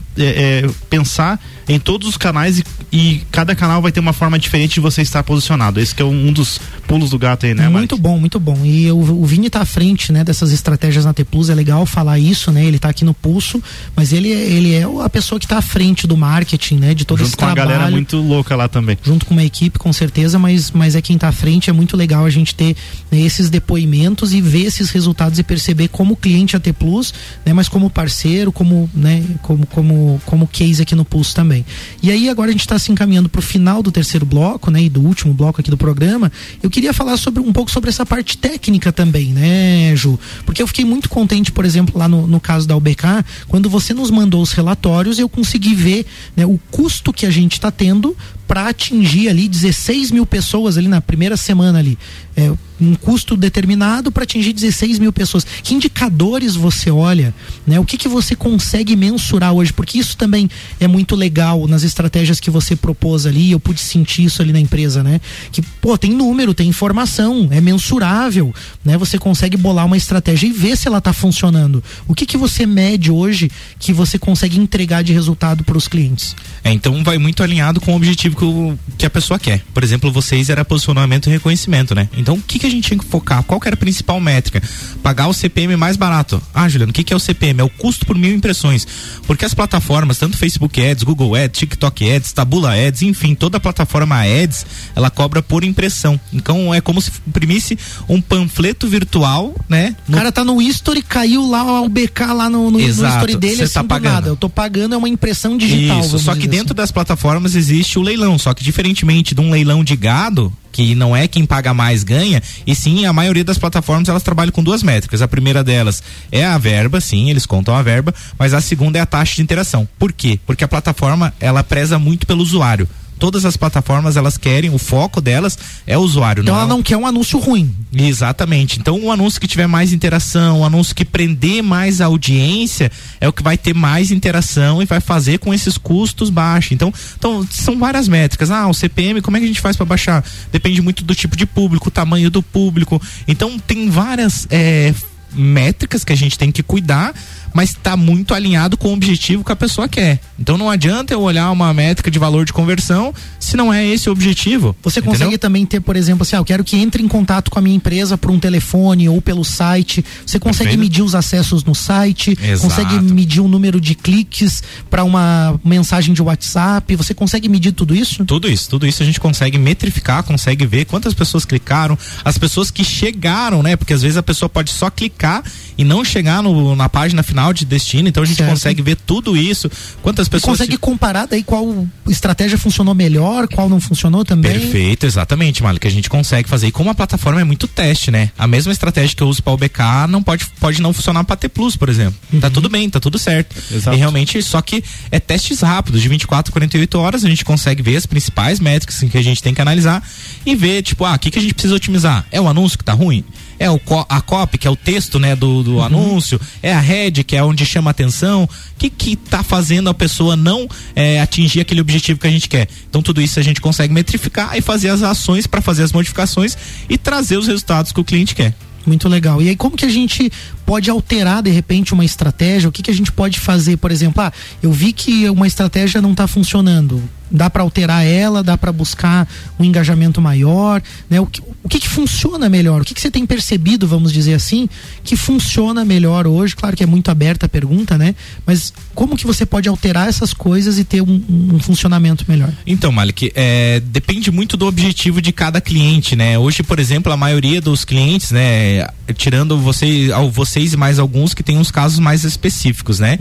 [0.89, 4.79] pensar em todos os canais e, e cada canal vai ter uma forma diferente de
[4.79, 5.79] você estar posicionado.
[5.79, 8.59] Esse que é um, um dos pulos do gato aí, né, Muito bom, muito bom.
[8.65, 11.85] E o, o Vini tá à frente, né, dessas estratégias na T Plus, é legal
[11.85, 12.65] falar isso, né?
[12.65, 13.61] Ele tá aqui no pulso,
[13.95, 17.19] mas ele, ele é a pessoa que tá à frente do marketing, né, de todo
[17.19, 17.69] Junto esse com a trabalho.
[17.77, 18.97] galera muito louca lá também.
[19.03, 21.69] junto com uma equipe, com certeza, mas, mas é quem está à frente.
[21.69, 22.75] É muito legal a gente ter
[23.11, 27.13] né, esses depoimentos e ver esses resultados e perceber como cliente AT Plus,
[27.45, 31.52] né, mas como parceiro, como, né, como, como, como case aqui no Pulso também.
[32.01, 34.83] E aí agora a gente está se encaminhando para o final do terceiro bloco, né,
[34.83, 36.31] e do último bloco aqui do programa.
[36.61, 40.19] Eu queria falar sobre um pouco sobre essa parte técnica também, né, Ju?
[40.45, 43.93] Porque eu fiquei muito contente, por exemplo, lá no, no caso da UBK, quando você
[43.93, 48.15] nos mandou os relatórios, eu consegui ver né, o custo que a gente está tendo
[48.53, 51.97] para atingir ali 16 mil pessoas ali na primeira semana ali.
[52.37, 55.45] É, um custo determinado para atingir 16 mil pessoas.
[55.63, 57.33] Que indicadores você olha?
[57.65, 57.79] Né?
[57.79, 59.71] O que, que você consegue mensurar hoje?
[59.71, 60.49] Porque isso também
[60.79, 63.51] é muito legal nas estratégias que você propôs ali.
[63.51, 65.21] Eu pude sentir isso ali na empresa, né?
[65.51, 68.97] Que, pô, tem número, tem informação, é mensurável, né?
[68.97, 71.83] Você consegue bolar uma estratégia e ver se ela está funcionando.
[72.07, 73.49] O que, que você mede hoje
[73.79, 76.35] que você consegue entregar de resultado para os clientes?
[76.63, 79.63] É, então vai muito alinhado com o objetivo que, o- que a pessoa quer.
[79.73, 82.09] Por exemplo, vocês era posicionamento e reconhecimento, né?
[82.17, 83.43] Então o que, que a gente tinha que focar?
[83.43, 84.61] Qual que era a principal métrica?
[85.01, 86.41] Pagar o CPM mais barato.
[86.53, 87.61] Ah, Juliano, o que, que é o CPM?
[87.61, 88.85] É o custo por mil impressões.
[89.27, 93.59] Porque as plataformas, tanto Facebook Ads, Google Ads, TikTok Ads, Tabula Ads, enfim, toda a
[93.59, 94.65] plataforma Ads,
[94.95, 96.19] ela cobra por impressão.
[96.31, 97.77] Então é como se imprimisse
[98.07, 99.95] um panfleto virtual, né?
[100.07, 103.35] O cara tá no history, caiu lá o BK lá no, no, no Exato, history
[103.35, 104.27] dele, cê assim, tá do pagando.
[104.27, 105.99] Eu tô pagando, é uma impressão digital.
[105.99, 109.49] Isso, só que dizer dentro das plataformas existe o leilão, só que diferentemente de um
[109.49, 113.57] leilão de gado, que não é quem paga mais ganha, e sim a maioria das
[113.57, 115.21] plataformas elas trabalham com duas métricas.
[115.21, 116.01] A primeira delas
[116.31, 119.41] é a verba, sim, eles contam a verba, mas a segunda é a taxa de
[119.41, 119.87] interação.
[119.99, 120.39] Por quê?
[120.45, 122.87] Porque a plataforma ela preza muito pelo usuário.
[123.19, 125.57] Todas as plataformas elas querem, o foco delas
[125.87, 126.41] é o usuário.
[126.41, 127.73] Então não ela é- não quer um anúncio ruim.
[127.93, 128.79] Exatamente.
[128.79, 132.91] Então, um anúncio que tiver mais interação, um anúncio que prender mais a audiência,
[133.21, 136.71] é o que vai ter mais interação e vai fazer com esses custos baixos.
[136.73, 138.51] Então, então são várias métricas.
[138.51, 140.23] Ah, o CPM, como é que a gente faz para baixar?
[140.51, 143.01] Depende muito do tipo de público, tamanho do público.
[143.27, 144.93] Então, tem várias é,
[145.35, 147.13] métricas que a gente tem que cuidar,
[147.53, 150.19] mas está muito alinhado com o objetivo que a pessoa quer.
[150.39, 154.09] Então, não adianta eu olhar uma métrica de valor de conversão se não é esse
[154.09, 154.75] o objetivo.
[154.81, 155.19] Você entendeu?
[155.19, 157.61] consegue também ter, por exemplo, assim, ah, eu quero que entre em contato com a
[157.61, 160.03] minha empresa por um telefone ou pelo site.
[160.25, 160.79] Você consegue Perfeito.
[160.79, 162.61] medir os acessos no site, Exato.
[162.61, 166.95] consegue medir o número de cliques para uma mensagem de WhatsApp.
[166.95, 168.25] Você consegue medir tudo isso?
[168.25, 172.71] Tudo isso, tudo isso a gente consegue metrificar, consegue ver quantas pessoas clicaram, as pessoas
[172.71, 173.75] que chegaram, né?
[173.75, 175.43] Porque às vezes a pessoa pode só clicar
[175.77, 178.49] e não chegar no- na página final de destino, então a gente Certo.
[178.49, 179.69] consegue ver tudo isso,
[180.01, 180.57] quantas E pessoas.
[180.57, 184.51] consegue comparar daí qual estratégia funcionou melhor, qual não funcionou também.
[184.59, 186.67] Perfeito, exatamente, Mali, que a gente consegue fazer.
[186.67, 188.31] E como a plataforma é muito teste, né?
[188.37, 191.35] A mesma estratégia que eu uso para o BK não pode, pode não funcionar para
[191.35, 192.15] T Plus, por exemplo.
[192.39, 193.55] Tá tudo bem, tá tudo certo.
[193.71, 193.95] Exato.
[193.95, 197.81] E realmente, só que é testes rápidos, de 24 a 48 horas, a gente consegue
[197.81, 200.03] ver as principais métricas que a gente tem que analisar
[200.45, 202.25] e ver, tipo, ah, o que, que a gente precisa otimizar?
[202.31, 203.23] É o anúncio que tá ruim?
[203.63, 206.37] É o a copy, que é o texto, né, do, do anúncio?
[206.61, 208.43] É a head, que é onde chama atenção?
[208.43, 212.49] O que que tá fazendo a pessoa não é, atingir aquele objetivo que a gente
[212.49, 212.67] quer?
[212.89, 216.57] Então tudo isso a gente consegue metrificar e fazer as ações para fazer as modificações
[216.89, 218.53] e trazer os resultados que o cliente quer.
[218.85, 219.41] Muito legal.
[219.41, 220.29] E aí, como que a gente
[220.65, 222.67] pode alterar, de repente, uma estratégia?
[222.67, 223.77] O que, que a gente pode fazer?
[223.77, 227.01] Por exemplo, ah, eu vi que uma estratégia não está funcionando.
[227.35, 229.27] Dá para alterar ela, dá para buscar
[229.59, 231.19] um engajamento maior, né?
[231.19, 232.81] O que, o que, que funciona melhor?
[232.81, 234.69] O que, que você tem percebido, vamos dizer assim,
[235.03, 236.55] que funciona melhor hoje?
[236.55, 238.13] Claro que é muito aberta a pergunta, né?
[238.45, 241.23] Mas como que você pode alterar essas coisas e ter um,
[241.53, 242.51] um funcionamento melhor?
[242.67, 246.37] Então, Malik, é, depende muito do objetivo de cada cliente, né?
[246.37, 251.33] Hoje, por exemplo, a maioria dos clientes, né, tirando você, ao- vocês e mais alguns
[251.33, 253.17] que tem uns casos mais específicos, né?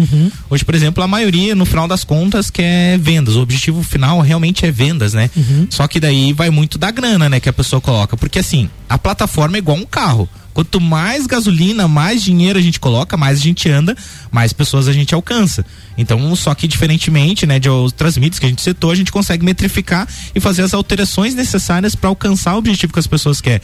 [0.50, 3.36] Hoje, por exemplo, a maioria, no final das contas, quer vendas.
[3.36, 5.30] O objetivo final realmente é vendas, né?
[5.70, 8.16] Só que daí vai muito da grana, né, que a pessoa coloca.
[8.16, 10.28] Porque assim, a plataforma é igual um carro.
[10.53, 13.96] Quanto mais gasolina, mais dinheiro a gente coloca, mais a gente anda,
[14.30, 15.64] mais pessoas a gente alcança.
[15.96, 19.44] Então, só que diferentemente, né, de outras mídias que a gente citou, a gente consegue
[19.44, 23.62] metrificar e fazer as alterações necessárias para alcançar o objetivo que as pessoas querem.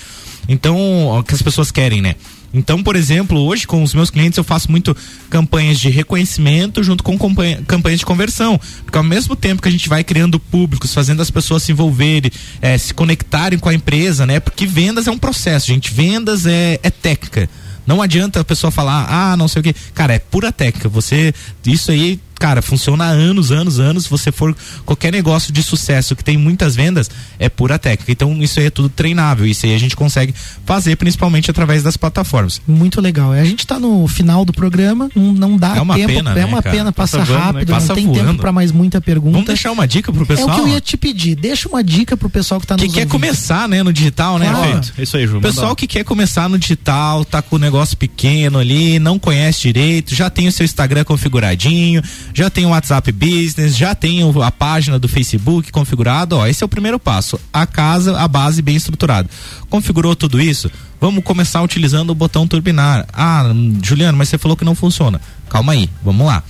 [0.48, 2.14] Então, que as pessoas querem, né?
[2.52, 4.96] Então, por exemplo, hoje com os meus clientes eu faço muito
[5.28, 8.58] campanhas de reconhecimento junto com campanha- campanhas de conversão.
[8.84, 12.30] Porque ao mesmo tempo que a gente vai criando públicos, fazendo as pessoas se envolverem,
[12.62, 14.40] eh, se conectarem com a empresa, né?
[14.40, 15.92] Porque vendas é um processo, gente.
[15.92, 17.48] Vendas é, é técnica.
[17.86, 19.74] Não adianta a pessoa falar, ah, não sei o que.
[19.94, 20.88] Cara, é pura técnica.
[20.90, 21.32] Você.
[21.66, 24.04] Isso aí cara, funciona há anos, anos, anos.
[24.04, 28.10] Se você for qualquer negócio de sucesso que tem muitas vendas, é pura técnica.
[28.12, 29.46] Então, isso aí é tudo treinável.
[29.46, 30.34] Isso aí a gente consegue
[30.64, 32.60] fazer principalmente através das plataformas.
[32.66, 33.32] Muito legal.
[33.32, 36.34] A gente tá no final do programa, não, não dá É uma tempo, pena, é
[36.34, 36.76] né, uma cara?
[36.76, 37.52] pena, passa, Passa voando, né?
[37.52, 38.26] rápido, Passa não tem voando.
[38.26, 39.32] tempo para mais muita pergunta.
[39.32, 40.54] Vamos deixar uma dica pro É o pessoal?
[40.56, 41.34] que eu ia te pedir.
[41.34, 43.10] Deixa uma dica pro pessoal que tá nos que quer ouvindo.
[43.10, 44.48] começar, né, no digital, né?
[44.48, 44.72] Claro.
[44.72, 44.92] Perfeito.
[45.02, 45.40] Isso aí, Ju.
[45.40, 50.14] Pessoal que quer começar no digital, tá com o negócio pequeno ali, não conhece direito,
[50.14, 52.02] já tem o seu Instagram configuradinho,
[52.38, 56.66] já tem o WhatsApp Business, já tem a página do Facebook configurado, ó, esse é
[56.66, 57.36] o primeiro passo.
[57.52, 59.28] A casa, a base bem estruturada.
[59.68, 60.70] Configurou tudo isso?
[61.00, 63.08] Vamos começar utilizando o botão turbinar.
[63.12, 65.20] Ah, Juliano, mas você falou que não funciona.
[65.48, 66.44] Calma aí, vamos lá.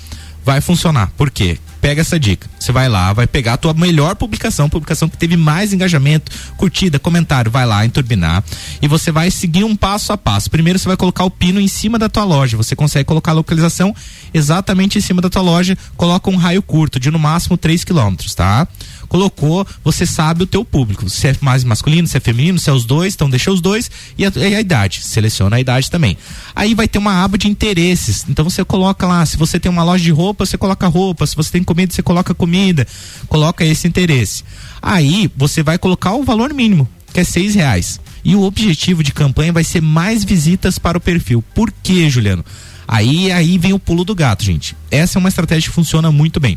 [0.45, 1.11] Vai funcionar.
[1.17, 1.57] Por quê?
[1.81, 2.49] Pega essa dica.
[2.59, 6.99] Você vai lá, vai pegar a tua melhor publicação, publicação que teve mais engajamento, curtida,
[6.99, 8.43] comentário, vai lá em turbinar
[8.83, 10.51] e você vai seguir um passo a passo.
[10.51, 12.57] Primeiro você vai colocar o pino em cima da tua loja.
[12.57, 13.95] Você consegue colocar a localização
[14.35, 18.35] exatamente em cima da tua loja, coloca um raio curto de no máximo 3 quilômetros,
[18.35, 18.67] tá?
[19.09, 22.73] Colocou, você sabe o teu público, se é mais masculino, se é feminino, se é
[22.73, 26.17] os dois, então deixa os dois e a, e a idade, seleciona a idade também.
[26.55, 29.83] Aí vai ter uma aba de interesses, então você coloca lá, se você tem uma
[29.83, 32.87] loja de roupa, você coloca roupa, se você tem comida, você coloca comida,
[33.29, 34.45] coloca esse interesse.
[34.83, 37.99] Aí você vai colocar o valor mínimo, que é seis reais.
[38.25, 41.43] E o objetivo de campanha vai ser mais visitas para o perfil.
[41.55, 42.45] Por quê, Juliano?
[42.89, 44.75] Aí, aí vem o pulo do gato, gente.
[44.91, 46.57] Essa é uma estratégia que funciona muito bem.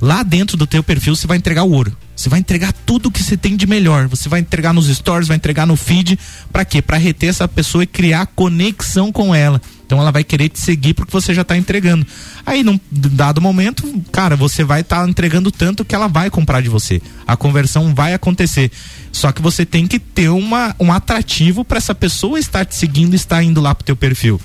[0.00, 1.94] Lá dentro do teu perfil você vai entregar o ouro.
[2.16, 4.08] Você vai entregar tudo que você tem de melhor.
[4.08, 6.18] Você vai entregar nos stories, vai entregar no feed.
[6.50, 6.80] Pra quê?
[6.80, 9.60] Pra reter essa pessoa e criar conexão com ela.
[9.84, 12.06] Então ela vai querer te seguir porque você já tá entregando.
[12.46, 16.62] Aí num dado momento, cara, você vai estar tá entregando tanto que ela vai comprar
[16.62, 17.02] de você.
[17.26, 18.72] A conversão vai acontecer.
[19.12, 23.12] Só que você tem que ter uma, um atrativo para essa pessoa estar te seguindo
[23.12, 24.40] e estar indo lá pro teu perfil.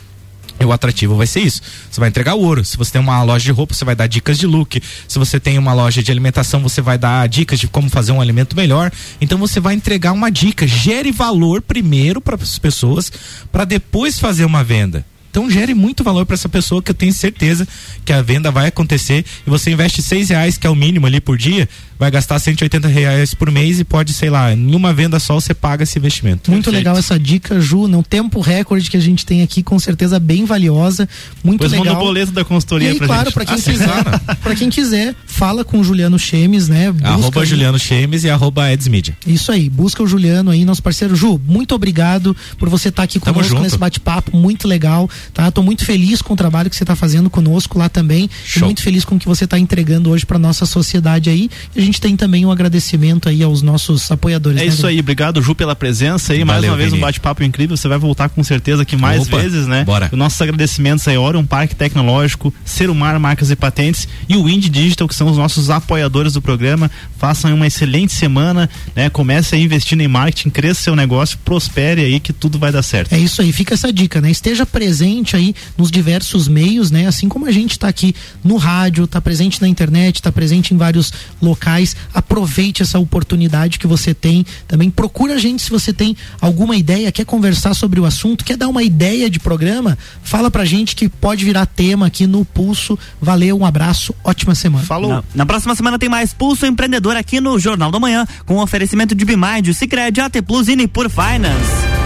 [0.66, 1.62] O atrativo vai ser isso.
[1.90, 2.64] Você vai entregar ouro.
[2.64, 4.82] Se você tem uma loja de roupa, você vai dar dicas de look.
[5.08, 8.22] Se você tem uma loja de alimentação, você vai dar dicas de como fazer um
[8.22, 8.92] alimento melhor.
[9.20, 10.68] Então você vai entregar uma dica.
[10.68, 13.12] Gere valor primeiro para as pessoas,
[13.52, 15.06] para depois fazer uma venda.
[15.32, 17.68] Então gere muito valor para essa pessoa que eu tenho certeza
[18.06, 21.20] que a venda vai acontecer e você investe seis reais que é o mínimo ali
[21.22, 21.68] por dia,
[21.98, 25.54] vai gastar 180 reais por mês e pode, sei lá, em uma venda só você
[25.54, 26.52] paga esse investimento.
[26.52, 27.88] Muito legal essa dica, Ju.
[27.88, 31.08] No tempo recorde que a gente tem aqui, com certeza bem valiosa.
[31.44, 32.02] Muito Pois manda legal.
[32.02, 33.34] o boleto da consultoria e pra claro, gente.
[33.34, 34.22] para quem Ah, quiser, claro.
[34.42, 36.92] para quem quiser, fala com o Juliano Chemes, né?
[36.92, 37.46] Busca Arroba aí.
[37.48, 39.16] Juliano Chemes e arroba Edsmedia.
[39.26, 41.16] Isso aí, busca o Juliano aí, nosso parceiro.
[41.16, 43.64] Ju, muito obrigado por você estar aqui Tamo conosco junto.
[43.64, 45.52] nesse bate-papo, muito legal, tá?
[45.52, 48.28] Tô muito feliz com o trabalho que você está fazendo conosco lá também.
[48.28, 48.66] Tô Show.
[48.66, 51.50] muito feliz com o que você está entregando hoje para nossa sociedade aí.
[51.76, 54.62] E a gente tem também um agradecimento aí aos nossos apoiadores.
[54.62, 57.02] É né, isso aí, obrigado Ju pela presença aí, mais Valeu, uma vez um Vini.
[57.02, 59.84] bate-papo incrível, você vai voltar com certeza aqui mais Opa, vezes, né?
[59.84, 60.10] bora.
[60.12, 65.08] Os nossos agradecimentos aí, Orion Parque Tecnológico, Serumar Marcas e Patentes e o Indie Digital,
[65.08, 69.10] que são os nossos apoiadores do programa, façam aí uma excelente semana, né?
[69.10, 73.14] Comece a investir em marketing, cresça seu negócio, prospere aí que tudo vai dar certo.
[73.14, 74.32] É isso aí, fica essa dica, né?
[74.32, 74.66] Esteja
[75.12, 77.06] presente aí nos diversos meios, né?
[77.06, 80.78] Assim como a gente está aqui no rádio, está presente na internet, está presente em
[80.78, 81.96] vários locais.
[82.14, 84.46] Aproveite essa oportunidade que você tem.
[84.68, 88.56] Também procura a gente se você tem alguma ideia, quer conversar sobre o assunto, quer
[88.56, 92.98] dar uma ideia de programa, fala pra gente que pode virar tema aqui no Pulso.
[93.22, 94.86] Valeu, um abraço, ótima semana.
[94.86, 95.12] Falou.
[95.12, 99.14] Na, na próxima semana tem mais Pulso Empreendedor aqui no Jornal da Manhã, com oferecimento
[99.14, 102.01] de Bimind, Cicred, AT Plus e Nipur Finance.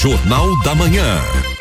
[0.00, 1.57] Jornal da Manhã.